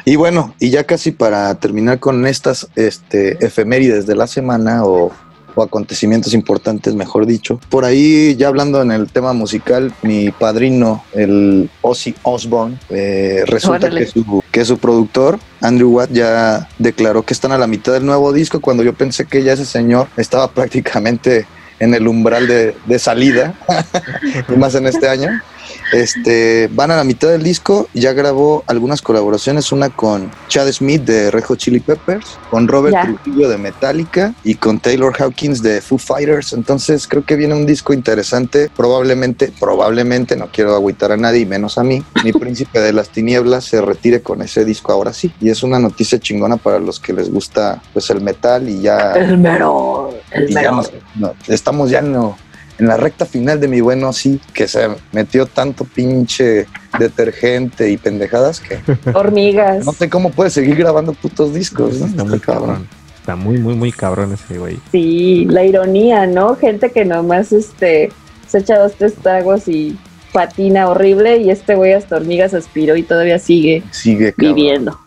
[0.05, 5.11] Y bueno, y ya casi para terminar con estas este, efemérides de la semana o,
[5.55, 7.59] o acontecimientos importantes, mejor dicho.
[7.69, 13.87] Por ahí, ya hablando en el tema musical, mi padrino, el Ozzy Osbourne, eh, resulta
[13.87, 14.01] Órale.
[14.01, 18.05] que su, que su productor, Andrew Watt, ya declaró que están a la mitad del
[18.05, 21.45] nuevo disco cuando yo pensé que ya ese señor estaba prácticamente
[21.79, 23.55] en el umbral de, de salida,
[24.49, 25.29] y más en este año.
[25.91, 31.03] Este, van a la mitad del disco, ya grabó algunas colaboraciones, una con Chad Smith
[31.03, 33.03] de Red Hot Chili Peppers, con Robert Ya.
[33.03, 36.53] Trujillo de Metallica y con Taylor Hawkins de Foo Fighters.
[36.53, 41.77] Entonces creo que viene un disco interesante, probablemente, probablemente, no quiero agüitar a nadie menos
[41.77, 45.31] a mí, mi príncipe de las tinieblas se retire con ese disco ahora sí.
[45.39, 49.13] Y es una noticia chingona para los que les gusta pues el metal y ya...
[49.13, 50.09] El mero.
[50.31, 50.89] El ya mero.
[51.15, 52.35] no, estamos ya en, lo-
[52.79, 56.67] en la recta final de mi bueno sí, que se metió tanto pinche
[56.97, 58.79] detergente y pendejadas que
[59.13, 59.85] Hormigas.
[59.85, 61.99] no sé cómo puede seguir grabando putos discos.
[61.99, 62.05] ¿no?
[62.07, 62.87] Está muy cabrón.
[63.19, 64.79] Está muy, muy, muy cabrón ese güey.
[64.91, 66.55] Sí, la ironía, ¿no?
[66.55, 68.11] Gente que nomás este,
[68.47, 69.97] se echa dos, tres tragos y
[70.33, 74.99] patina horrible y este güey hasta hormigas aspiró y todavía sigue Sigue cabrón, viviendo.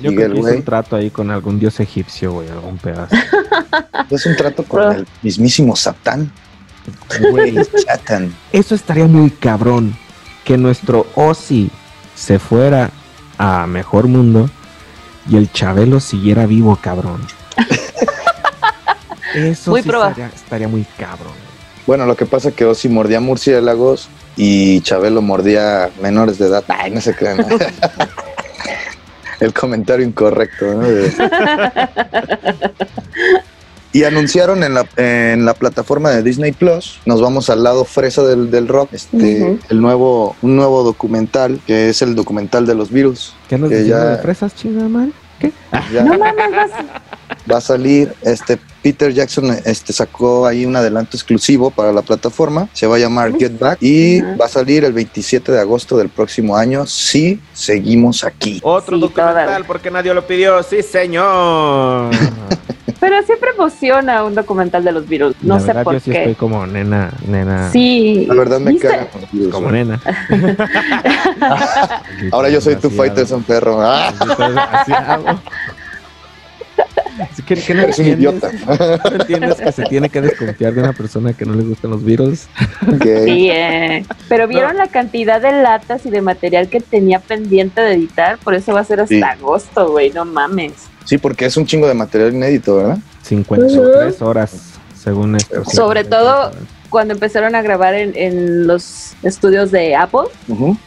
[0.00, 3.14] Yo creo que hizo un trato ahí con algún dios egipcio, güey, algún pedazo.
[4.10, 4.92] Es un trato con Bro.
[4.92, 6.30] el mismísimo Satán.
[7.30, 7.56] Güey,
[8.52, 9.96] eso estaría muy cabrón.
[10.44, 11.70] Que nuestro Ozzy
[12.14, 12.90] se fuera
[13.38, 14.50] a mejor mundo
[15.28, 17.26] y el Chabelo siguiera vivo, cabrón.
[19.34, 21.32] Eso Muy sí proba- estaría, estaría muy cabrón.
[21.86, 26.62] Bueno, lo que pasa es que Ozzy mordía murciélagos y Chabelo mordía menores de edad.
[26.68, 27.44] Ay, no se crean.
[29.40, 30.66] El comentario incorrecto.
[30.66, 30.86] ¿no?
[33.94, 38.22] Y anunciaron en la, en la plataforma de Disney Plus, nos vamos al lado fresa
[38.24, 42.90] del, del rock, este, el nuevo, un nuevo documental, que es el documental de los
[42.90, 43.34] virus.
[43.48, 45.12] ¿Qué nos Que ya- de fresas, chingada madre?
[45.38, 45.52] ¿Qué?
[45.92, 46.70] Ya No mames, vas-
[47.52, 52.68] va a salir, este Peter Jackson este, sacó ahí un adelanto exclusivo para la plataforma,
[52.72, 56.08] se va a llamar Get Back y va a salir el 27 de agosto del
[56.08, 58.58] próximo año si seguimos aquí.
[58.64, 59.66] Otro Sí, documental toda.
[59.68, 60.62] porque nadie lo pidió.
[60.64, 62.10] Sí, señor.
[63.00, 65.34] Pero siempre emociona un documental de los virus.
[65.42, 66.18] No La sé verdad, por yo sí qué.
[66.18, 67.70] estoy como nena, nena.
[67.70, 68.26] Sí.
[68.28, 70.00] La verdad me virus, Como nena.
[72.32, 73.80] Ahora yo soy tu fighter, son perro.
[73.82, 75.40] Así hago.
[77.46, 78.50] ¿Qué, qué no Eres un idiota.
[79.04, 82.04] ¿No entiendes que se tiene que desconfiar de una persona que no le gustan los
[82.04, 82.46] virus?
[82.92, 83.04] Ok.
[83.24, 84.04] Sí, eh.
[84.28, 88.54] Pero vieron la cantidad de latas y de material que tenía pendiente de editar, por
[88.54, 89.22] eso va a ser hasta Sí.
[89.22, 90.72] agosto, güey, no mames.
[91.04, 92.98] Sí, porque es un chingo de material inédito, ¿verdad?
[93.22, 94.52] 53 horas,
[94.98, 95.64] según esto.
[95.64, 96.50] Sobre 53 todo-.
[96.90, 100.28] Cuando empezaron a grabar en, en los estudios de Apple,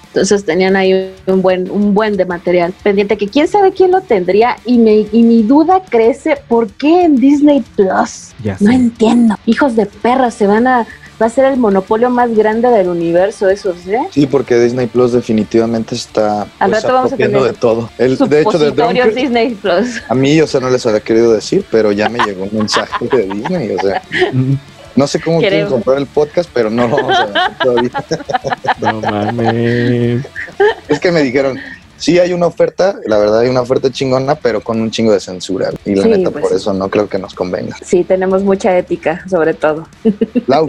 [0.07, 3.99] entonces tenían ahí un buen, un buen de material pendiente que quién sabe quién lo
[3.99, 8.29] tendría y, me, y mi duda crece, ¿por qué en Disney Plus?
[8.41, 8.75] Ya No sé.
[8.75, 9.35] entiendo.
[9.45, 10.87] Hijos de perra, se van a...
[11.19, 14.07] Va a ser el monopolio más grande del universo, esos, ¿eh?
[14.11, 17.89] Sí, porque Disney Plus definitivamente está Al pues, rato vamos a apropiando tener de todo.
[17.97, 20.03] El, de hecho, de Disney Plus.
[20.07, 23.07] a mí, o sea, no les había querido decir, pero ya me llegó un mensaje
[23.07, 24.01] de Disney, o sea,
[24.95, 25.73] no sé cómo quieren Queremos.
[25.73, 27.91] comprar el podcast, pero no lo vamos a hacer todavía.
[28.81, 30.25] No mames.
[30.87, 31.59] Es que me dijeron,
[31.97, 35.19] sí hay una oferta, la verdad hay una oferta chingona, pero con un chingo de
[35.19, 35.69] censura.
[35.85, 37.77] Y la Sí, neta, pues por eso no creo que nos convenga.
[37.83, 39.87] Sí, tenemos mucha ética, sobre todo.
[40.47, 40.67] Lau,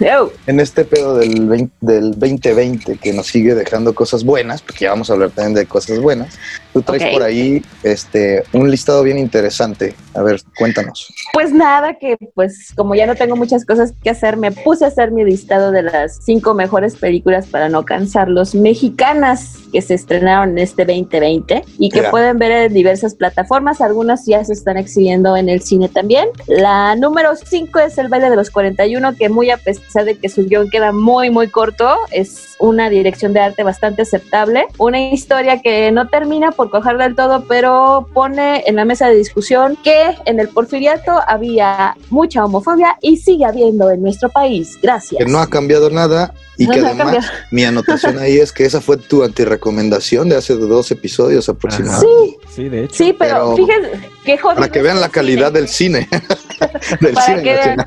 [0.46, 4.90] en este pedo del, 20 del 2020 que nos sigue dejando cosas buenas, porque ya
[4.90, 6.38] vamos a hablar también de cosas buenas,
[6.72, 9.94] tú traes por ahí este un listado bien interesante.
[10.14, 11.12] A ver, cuéntanos.
[11.32, 14.88] Pues nada, que pues como ya no tengo muchas cosas que hacer, me puse a
[14.88, 20.49] hacer mi listado de las cinco mejores películas para no cansarlos mexicanas que se estrenaron
[20.50, 22.10] en este 2020 y que Ya.
[22.10, 23.80] pueden ver en diversas plataformas.
[23.80, 26.28] Algunas ya se están exhibiendo en el cine también.
[26.46, 30.28] La número 5 es El baile de los 41, que muy a pesar de que
[30.28, 34.66] su guion queda muy, muy corto, es una dirección de arte bastante aceptable.
[34.78, 39.16] Una historia que no termina por coger del todo, pero pone en la mesa de
[39.16, 44.78] discusión que en el porfiriato había mucha homofobia y sigue habiendo en nuestro país.
[44.82, 45.18] Gracias.
[45.24, 48.80] Que no ha cambiado nada y No, que además mi anotación ahí es que esa
[48.80, 52.06] fue tu antirecomendación de hace dos episodios aproximadamente.
[52.08, 52.94] Sí, Sí, de hecho.
[52.94, 54.60] sí, pero, Pero- fíjense qué jodido.
[54.60, 55.60] Para que vean la calidad cine.
[55.60, 56.08] del cine.
[57.00, 57.86] del para cine que vean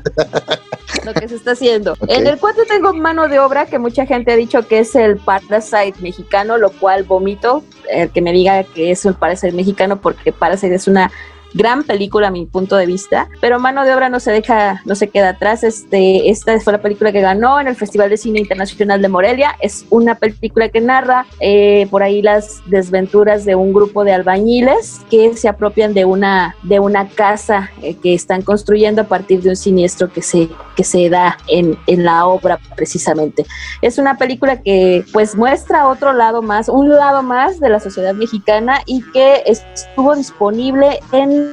[1.04, 1.96] lo que se está haciendo.
[2.08, 5.16] En el 4 tengo mano de obra que mucha gente ha dicho que es el
[5.18, 10.32] Parasite mexicano, lo cual vomito el que me diga que es el Parasite mexicano porque
[10.32, 11.10] Parasite es una
[11.54, 14.94] gran película a mi punto de vista, pero Mano de Obra no se deja, no
[14.94, 15.64] se queda atrás.
[15.64, 19.56] Este, esta fue la película que ganó en el Festival de Cine Internacional de Morelia.
[19.60, 25.00] Es una película que narra eh, por ahí las desventuras de un grupo de albañiles
[25.08, 29.50] que se apropian de una, de una casa eh, que están construyendo a partir de
[29.50, 33.46] un siniestro que se, que se da en, en la obra precisamente.
[33.80, 38.14] Es una película que pues muestra otro lado más, un lado más de la sociedad
[38.14, 41.43] mexicana y que estuvo disponible en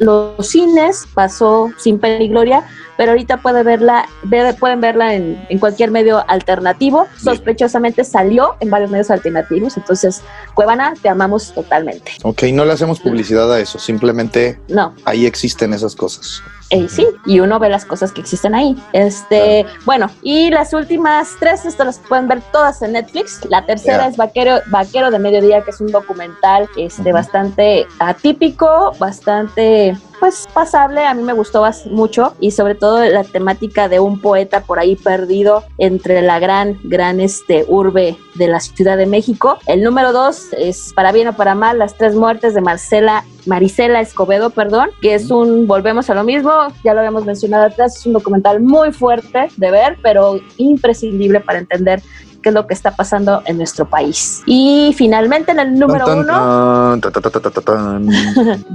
[0.00, 2.64] los cines, pasó sin pena y gloria,
[2.96, 7.06] pero ahorita puede verla, ver- pueden verla en, en cualquier medio alternativo.
[7.22, 10.22] Sospechosamente salió en varios medios alternativos, entonces
[10.54, 12.12] Cuevana, te amamos totalmente.
[12.22, 16.42] Ok, no le hacemos publicidad a eso, simplemente No, ahí existen esas cosas.
[16.70, 18.76] Eh, sí, y uno ve las cosas que existen ahí.
[18.92, 23.40] Este, bueno, y las últimas tres, esto las pueden ver todas en Netflix.
[23.48, 27.12] La tercera es Vaquero, Vaquero de Mediodía, que es un documental este, Ujú.
[27.12, 33.88] bastante atípico, bastante pues pasable, a mí me gustó mucho y sobre todo la temática
[33.88, 38.96] de un poeta por ahí perdido entre la gran, gran este urbe de la Ciudad
[38.96, 39.58] de México.
[39.66, 44.00] El número dos es Para bien o para mal, las tres muertes de Marcela Marisela
[44.00, 46.50] Escobedo, perdón, que es un, volvemos a lo mismo,
[46.84, 51.60] ya lo habíamos mencionado atrás, es un documental muy fuerte de ver, pero imprescindible para
[51.60, 52.02] entender
[52.46, 54.44] qué es lo que está pasando en nuestro país.
[54.46, 56.96] Y finalmente en el número uno,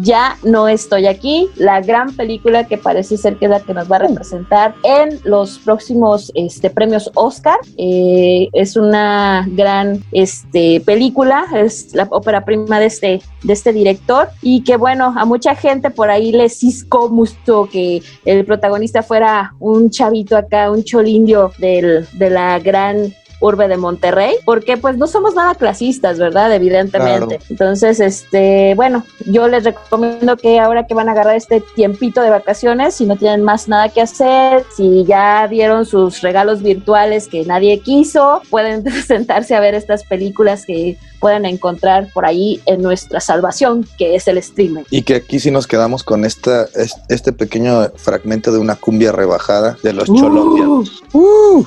[0.02, 3.90] ya no estoy aquí, la gran película que parece ser que es la que nos
[3.90, 7.60] va a representar en los próximos este, premios Oscar.
[7.78, 14.28] Eh, es una gran este, película, es la ópera prima de este, de este director
[14.42, 19.54] y que bueno, a mucha gente por ahí le ciscó mucho que el protagonista fuera
[19.62, 25.08] un chavito acá, un cholindio del, de la gran urbe de Monterrey, porque pues no
[25.08, 26.54] somos nada clasistas, ¿verdad?
[26.54, 27.38] Evidentemente.
[27.38, 27.46] Claro.
[27.50, 32.30] Entonces, este, bueno, yo les recomiendo que ahora que van a agarrar este tiempito de
[32.30, 37.44] vacaciones, si no tienen más nada que hacer, si ya dieron sus regalos virtuales que
[37.44, 43.22] nadie quiso, pueden sentarse a ver estas películas que pueden encontrar por ahí en nuestra
[43.22, 44.84] salvación, que es el streaming.
[44.90, 49.14] Y que aquí sí nos quedamos con esta, es- este pequeño fragmento de una cumbia
[49.14, 51.04] rebajada de los cholombianos.
[51.14, 51.64] Uh,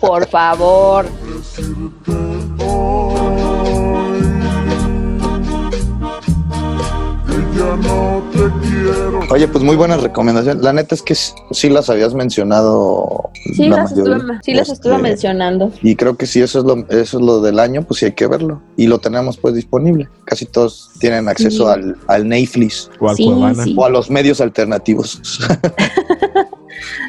[0.00, 1.06] por favor.
[7.76, 8.22] No
[9.30, 10.62] Oye, pues muy buena recomendación.
[10.62, 13.30] La neta es que sí las habías mencionado.
[13.56, 14.16] Sí, la las mayoría.
[14.16, 15.72] estuve, sí las Este, estuve mencionando.
[15.82, 18.12] Y creo que si eso es lo, eso es lo del año, pues sí hay
[18.12, 18.60] que verlo.
[18.76, 20.08] Y lo tenemos pues disponible.
[20.26, 21.70] Casi todos tienen acceso Sí.
[21.72, 23.74] al, al Netflix O al sí.
[23.76, 25.20] o a los medios alternativos.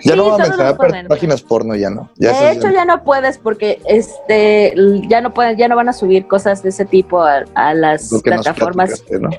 [0.03, 1.07] ya Sí, no a mencionar ponen.
[1.07, 2.09] páginas porno, ya no.
[2.15, 4.73] Ya de hecho, ya no puedes porque este
[5.07, 8.09] ya no pueden, ya no van a subir cosas de ese tipo a, a las
[8.23, 9.03] plataformas.
[9.11, 9.29] ¿no?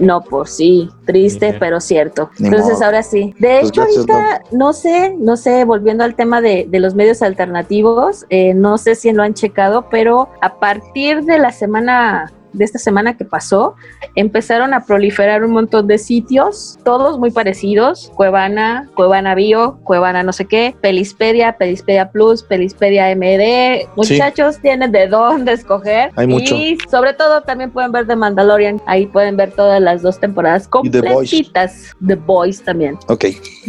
[0.00, 2.30] No, por sí, triste, pero cierto.
[2.38, 2.84] Ni Entonces modo.
[2.86, 3.34] ahora sí.
[3.38, 7.22] De Pues hecho, ahorita no sé, no sé, volviendo al tema de, de los medios
[7.22, 12.64] alternativos, eh, no sé si lo han checado, pero a partir de la semana de
[12.64, 13.74] esta semana que pasó,
[14.14, 20.32] empezaron a proliferar un montón de sitios, todos muy parecidos, Cuevana, Cuevana Bio, Cuevana no
[20.32, 26.54] sé qué, Pelispedia, Pelispedia Plus, Pelispedia MD, muchachos tienen de dónde escoger Hay mucho.
[26.54, 30.68] y sobre todo también pueden ver The Mandalorian, ahí pueden ver todas las dos temporadas
[30.82, 31.12] Y The Boys.
[31.12, 32.98] completitas, The Boys también.
[33.08, 33.24] Ok,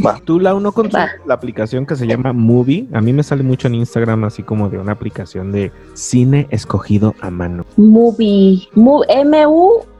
[0.05, 0.19] va.
[0.23, 1.11] Tú, Lau, no consumes Va.
[1.25, 2.87] la aplicación que se llama Movie.
[2.93, 7.15] A mí me sale mucho en Instagram así como de una aplicación de cine escogido
[7.21, 7.65] a mano.
[7.77, 9.05] Movie, Mu-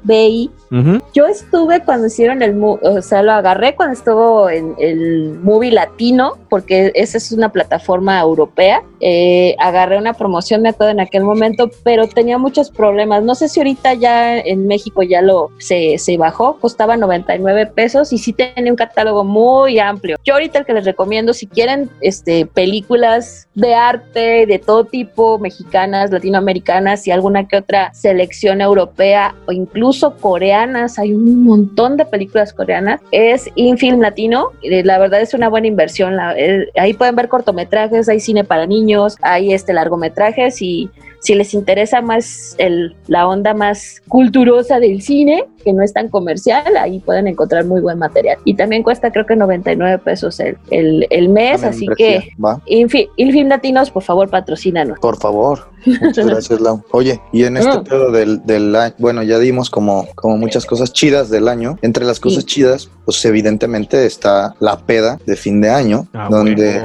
[0.04, 0.50] M-U-B-I.
[0.72, 1.04] Ujú.
[1.14, 6.34] Yo estuve cuando hicieron el, o sea, lo agarré cuando estuvo en el Movie Latino,
[6.50, 8.84] porque esa es una plataforma europea.
[9.00, 13.24] Eh, agarré una promoción, me acuerdo en aquel momento, pero tenía muchos problemas.
[13.24, 18.12] No sé si ahorita ya en México ya lo se, se bajó, costaba 99 pesos
[18.12, 20.18] y sí tenía un catálogo muy amplio.
[20.24, 25.38] Yo ahorita el que les recomiendo, si quieren este, películas de arte de todo tipo,
[25.38, 32.06] mexicanas, latinoamericanas y alguna que otra selección europea o incluso coreanas, hay un montón de
[32.06, 37.16] películas coreanas, es Infilm Latino, Eh, la verdad es una buena inversión, eh, ahí pueden
[37.16, 40.90] ver cortometrajes, hay cine para niños, hay este largometrajes y
[41.24, 46.10] si les interesa más el, la onda más culturosa del cine, que no es tan
[46.10, 48.38] comercial, ahí pueden encontrar muy buen material.
[48.44, 53.08] Y también cuesta creo que 99 pesos el, el, el mes, así que Va, Infi-
[53.16, 55.00] Infilm Latinos, por favor, patrocínanos.
[55.00, 55.72] por favor.
[56.02, 56.84] Muchas gracias, Lau.
[56.92, 57.84] Oye, y en este Mm.
[57.86, 61.78] pedo del, del año, bueno, ya dimos como, como muchas cosas chidas del año.
[61.82, 62.48] Entre las cosas Sí.
[62.56, 66.82] chidas, pues evidentemente está la peda de fin de año, Ah, donde,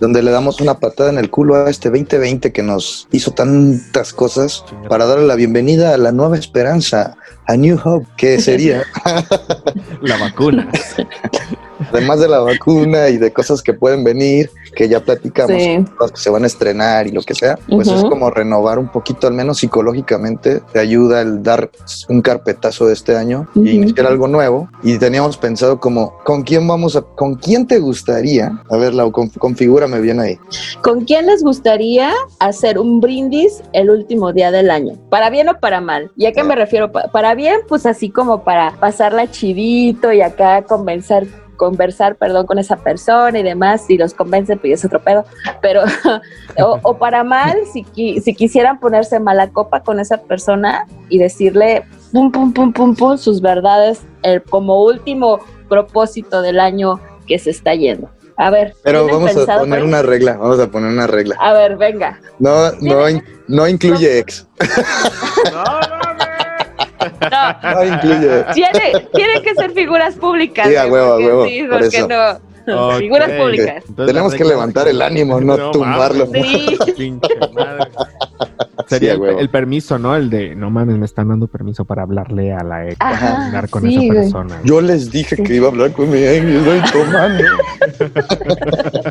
[0.00, 4.12] donde le damos una patada en el culo a este 2020 que nos hizo tantas
[4.12, 7.16] cosas para darle la bienvenida a la nueva esperanza,
[7.46, 8.82] a New Hope, que sería,
[10.00, 10.68] La vacuna.
[11.98, 15.84] además de la vacuna y de cosas que pueden venir, que ya platicamos, Sí.
[15.96, 18.88] cosas que se van a estrenar y lo que sea, pues es como renovar un
[18.88, 21.70] poquito, al menos psicológicamente, te ayuda el dar
[22.08, 23.64] un carpetazo de este año Ujú.
[23.66, 24.68] y iniciar algo nuevo.
[24.82, 28.62] Y teníamos pensado como, ¿con quién vamos a, con quién te gustaría?
[28.70, 30.38] A ver, Lau, con- configúrame bien ahí.
[30.82, 34.94] ¿Con quién les gustaría hacer un brindis el último día del año?
[35.10, 36.10] ¿Para bien o para mal?
[36.16, 36.92] ¿Y a qué me refiero?
[36.92, 41.26] Pa- para bien, pues así como para pasarla chidito y acá convencer
[41.58, 45.26] conversar, perdón, con esa persona y demás, si los convence, pues es otro pedo,
[45.60, 45.82] pero,
[46.64, 47.84] o, o para mal, si,
[48.22, 53.18] si quisieran ponerse mala copa con esa persona y decirle, pum, pum, pum, pum, pum,
[53.18, 58.08] sus verdades, eh, como último propósito del año que se está yendo.
[58.40, 61.36] A ver, Pero ¿tienen vamos a poner una regla, vamos a poner una regla.
[61.40, 62.20] A ver, venga.
[62.38, 63.04] No, no,
[63.48, 64.46] no incluye ex.
[65.52, 65.97] No, No
[67.86, 68.44] incluye.
[68.54, 70.66] tiene, tiene que ser figuras públicas.
[70.68, 72.08] Sí, a güey, huevo, a huevo, Sí, por porque eso.
[72.08, 72.38] no.
[72.70, 72.96] Ok.
[72.98, 73.84] Figuras públicas.
[73.88, 76.26] Entonces, Tenemos que levantar el ánimo, no tumbarlo.
[76.26, 76.46] mames.
[76.46, 76.78] Sí.
[76.98, 77.88] Pinche madre.
[78.80, 80.14] Sí, Sería a el, el permiso, ¿no?
[80.14, 83.68] El de, no mames, me están dando permiso para hablarle a la ex, Ajá, hablar
[83.70, 84.08] con sí, esa güey.
[84.18, 84.60] persona.
[84.64, 85.42] Yo les dije Sí.
[85.42, 87.44] que iba a hablar con mi ex estoy tomando.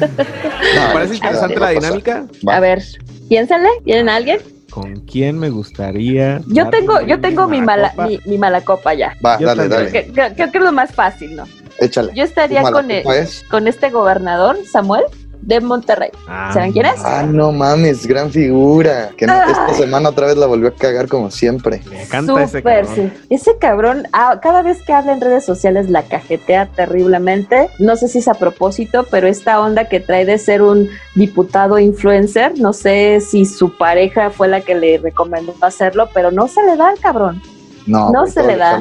[0.00, 2.26] ¿Te parece interesante la dinámica?
[2.46, 2.56] Va.
[2.56, 2.82] A ver,
[3.28, 4.40] piénsale, ¿tienen a alguien?
[4.72, 6.40] ¿Con quién me gustaría?
[6.46, 8.06] Yo tengo, yo tengo mi mala, copa?
[8.06, 9.14] mi, mi mala copa ya.
[9.24, 9.92] Va, Yo dale, también.
[9.92, 10.12] dale.
[10.34, 11.44] Creo, que es lo más fácil, ¿no?
[11.78, 12.12] Échale.
[12.14, 13.44] Yo estaría ¿Tu mala con, el- es?
[13.50, 15.04] con este gobernador, Samuel,
[15.42, 16.10] de Monterrey.
[16.28, 17.00] Ah, ¿Saben quién es?
[17.04, 19.10] Ah, no mames, gran figura.
[19.16, 21.82] Que no- esta semana otra vez la volvió a cagar como siempre.
[21.90, 22.94] Me encanta ese Súper, cabrón.
[23.12, 23.24] sí.
[23.28, 27.68] Ese cabrón, ah, cada vez que habla en redes sociales la cajetea terriblemente.
[27.78, 31.78] No sé si es a propósito, pero esta onda que trae de ser un diputado
[31.78, 36.62] influencer, no sé si su pareja fue la que le recomendó hacerlo, pero no se
[36.62, 37.42] le da al cabrón.
[37.86, 38.78] No, No se le da.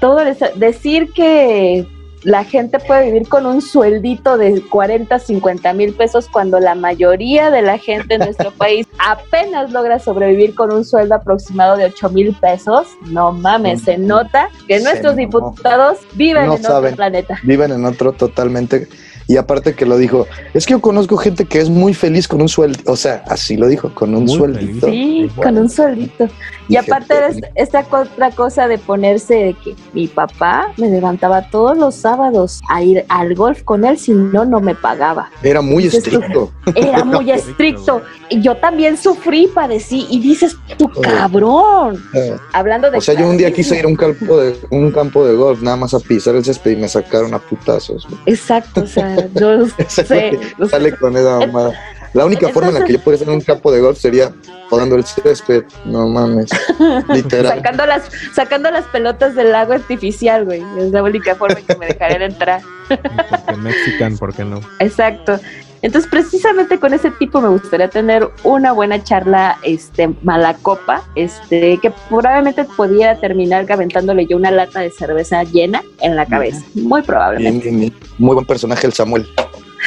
[0.00, 1.86] Todo eso- decir que
[2.22, 7.50] la gente puede vivir con un sueldito de 40, 50 mil pesos cuando la mayoría
[7.50, 12.10] de la gente en nuestro país apenas logra sobrevivir con un sueldo aproximado de 8
[12.10, 12.88] mil pesos.
[13.06, 16.84] No mames, se nota que Se nuestros diputados viven No en saben.
[16.92, 17.38] otro planeta.
[17.44, 18.88] Viven en otro totalmente.
[19.28, 22.40] Y aparte que lo dijo, es que yo conozco gente que es muy feliz con
[22.40, 24.86] un sueldo, o sea, así lo dijo, con un Muy sueldito.
[24.88, 26.28] Sí, Bueno, con un solito.
[26.68, 31.48] Y aparte de es- esta otra cosa de ponerse de que mi papá me levantaba
[31.50, 35.30] todos los sábados a ir al golf con él, si no, no me pagaba.
[35.42, 36.52] Era muy tú, estricto.
[36.74, 38.02] Era muy estricto.
[38.28, 40.06] Y yo también sufrí, padecí.
[40.10, 42.02] Y dices, tu cabrón.
[42.14, 42.98] Eh, Hablando de...
[42.98, 45.62] O sea, yo un día quise ir a un campo de un campo de golf,
[45.62, 48.06] nada más a pisar el césped y me sacaron a putazos.
[48.26, 50.38] Exacto, o sea, yo sé.
[50.70, 51.72] Sale con esa mamada.
[52.14, 54.32] La única forma en la que yo podría en un campo de golf sería
[54.68, 55.64] podando el césped.
[55.84, 56.50] No mames.
[57.08, 57.56] Literal.
[57.56, 58.02] Sacando las,
[58.34, 60.62] sacando las pelotas del lago artificial, güey.
[60.78, 62.62] Es la única forma en que me dejarían entrar.
[62.88, 64.60] Porque Mexican, ¿por qué no?
[64.78, 65.38] Exacto.
[65.80, 71.78] Entonces, precisamente con ese tipo me gustaría tener una buena charla, este, mala copa, este,
[71.80, 76.64] que probablemente pudiera terminar aventándole yo una lata de cerveza llena en la cabeza.
[76.74, 77.68] Muy Bien, probablemente.
[77.68, 77.94] bien, bien.
[78.18, 79.28] Muy buen personaje el Samuel.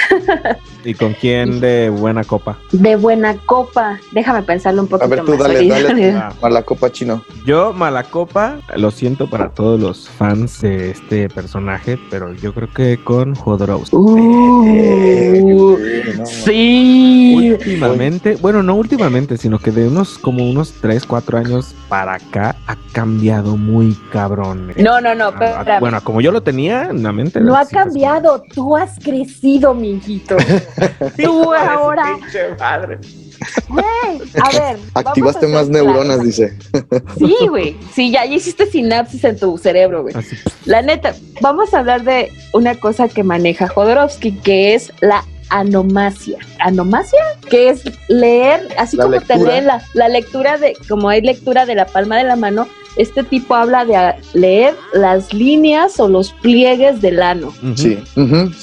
[0.85, 2.57] ¿Y con quién de buena copa?
[2.71, 3.99] De buena copa.
[4.11, 5.39] Déjame pensarlo un poquito A ver tú, más.
[5.39, 6.11] dale, dale.
[6.11, 6.33] Ah.
[6.41, 7.23] A la copa chino.
[7.45, 12.97] Yo, Malacopa, lo siento para todos los fans de este personaje, pero yo creo que
[13.03, 13.95] con Jodorowsky.
[13.95, 15.77] Uh,
[16.17, 17.51] no, sí.
[17.51, 22.55] Últimamente, bueno, no últimamente, sino que de unos como unos 3, 4 años para acá
[22.67, 24.73] ha cambiado muy cabrón.
[24.77, 25.77] No, no, no, Ah.
[25.79, 27.39] Bueno, como yo lo tenía en la mente.
[27.39, 29.73] No ha pues, cambiado, tú has crecido,
[30.19, 32.17] Tú ahora.
[33.67, 33.85] Güey,
[34.41, 34.77] a ver.
[34.93, 36.57] Activaste a más neuronas, dice.
[37.17, 37.75] Sí, güey.
[37.93, 40.13] Sí, ya, ya hiciste sinapsis en tu cerebro, güey.
[40.65, 46.37] La neta, vamos a hablar de una cosa que maneja Jodorowsky, que es la anomasia.
[46.59, 47.19] ¿Anomasia?
[47.49, 49.51] Que es leer, así La como te lectura.
[49.53, 53.23] leen la, la lectura de, como hay lectura de la palma de la mano, este
[53.23, 57.53] tipo habla de leer las líneas o los pliegues del ano.
[57.75, 57.99] Sí.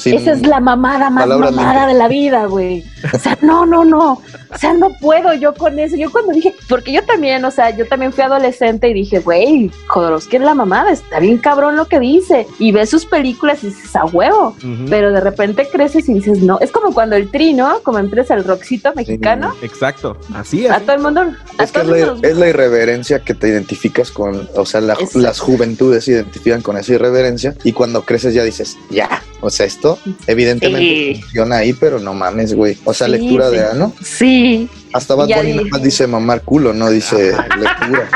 [0.04, 2.84] Esa es la mamada más mamada de la vida, güey.
[3.14, 4.12] O sea, no, no, no.
[4.50, 5.96] O sea, no puedo yo con eso.
[5.96, 9.70] Yo cuando dije, porque yo también, o sea, yo también fui adolescente y dije, güey,
[9.88, 12.46] Jodorowsky es la mamada, está bien cabrón lo que dice.
[12.58, 14.56] Y ves sus películas y dices, a huevo.
[14.88, 16.58] Pero de repente creces y dices, no.
[16.60, 17.80] Es como cuando el tri, ¿no?
[17.82, 19.54] Como empieza el rockcito mexicano.
[19.62, 20.82] Exacto, así A es.
[20.86, 21.20] todo el mundo.
[21.58, 24.48] A Es que todo es el la, mundo es la irreverencia que te identificas con,
[24.56, 28.76] o sea, la- las juventudes se identifican con esa irreverencia y cuando creces ya dices,
[28.90, 30.78] ya, o sea, esto evidentemente
[31.14, 31.20] Sí.
[31.22, 32.76] funciona ahí, pero no mames, güey.
[32.88, 33.56] O sea, Sí, lectura sí.
[33.56, 33.92] de ano.
[34.02, 34.68] Sí.
[34.94, 38.08] Hasta Bad Bunny nada más dice mamar culo, no dice lectura.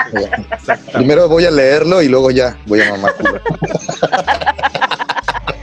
[0.95, 3.39] Primero voy a leerlo y luego ya voy a mamar culo.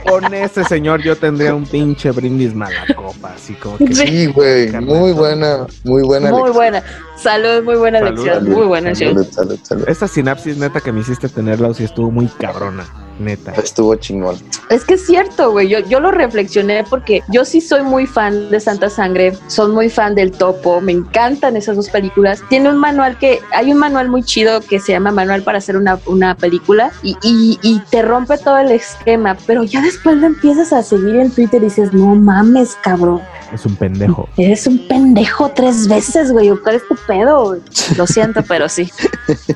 [0.08, 3.92] Con ese señor yo tendría un pinche brindis Malacopa, así como que.
[3.94, 6.30] Sí, güey, muy buena, muy buena.
[6.30, 6.82] Muy buena.
[7.22, 8.34] Salud, muy buena Salud, lección.
[8.44, 9.14] salud, muy buena lección.
[9.14, 9.88] Salud, salud, salud.
[9.88, 12.84] Esa sinapsis neta que me hiciste tenerla, sí estuvo muy cabrona,
[13.18, 13.52] neta.
[13.52, 14.36] Estuvo chingón.
[14.70, 15.68] Es que es cierto, güey.
[15.68, 19.90] Yo, yo lo reflexioné porque yo sí soy muy fan de Santa Sangre, soy muy
[19.90, 22.42] fan del Topo, me encantan esas dos películas.
[22.48, 25.76] Tiene un manual que, hay un manual muy chido que se llama Manual para hacer
[25.76, 30.26] una, una película y, y- y te rompe todo el esquema, pero ya después lo
[30.26, 33.20] empiezas a seguir en Twitter y dices, no mames, cabrón,
[33.52, 34.28] Es un pendejo.
[34.36, 36.50] eres un pendejo tres veces, güey.
[36.62, 37.56] ¿Cuál es tu pedo?
[37.96, 38.90] Lo siento, pero sí.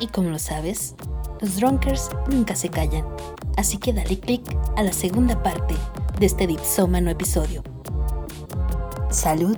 [0.00, 0.94] Y como lo sabes,
[1.40, 3.04] los Drunkers nunca se callan.
[3.56, 4.42] Así que dale click
[4.76, 5.74] a la segunda parte
[6.18, 7.62] de este dipsómano episodio.
[9.10, 9.56] Salud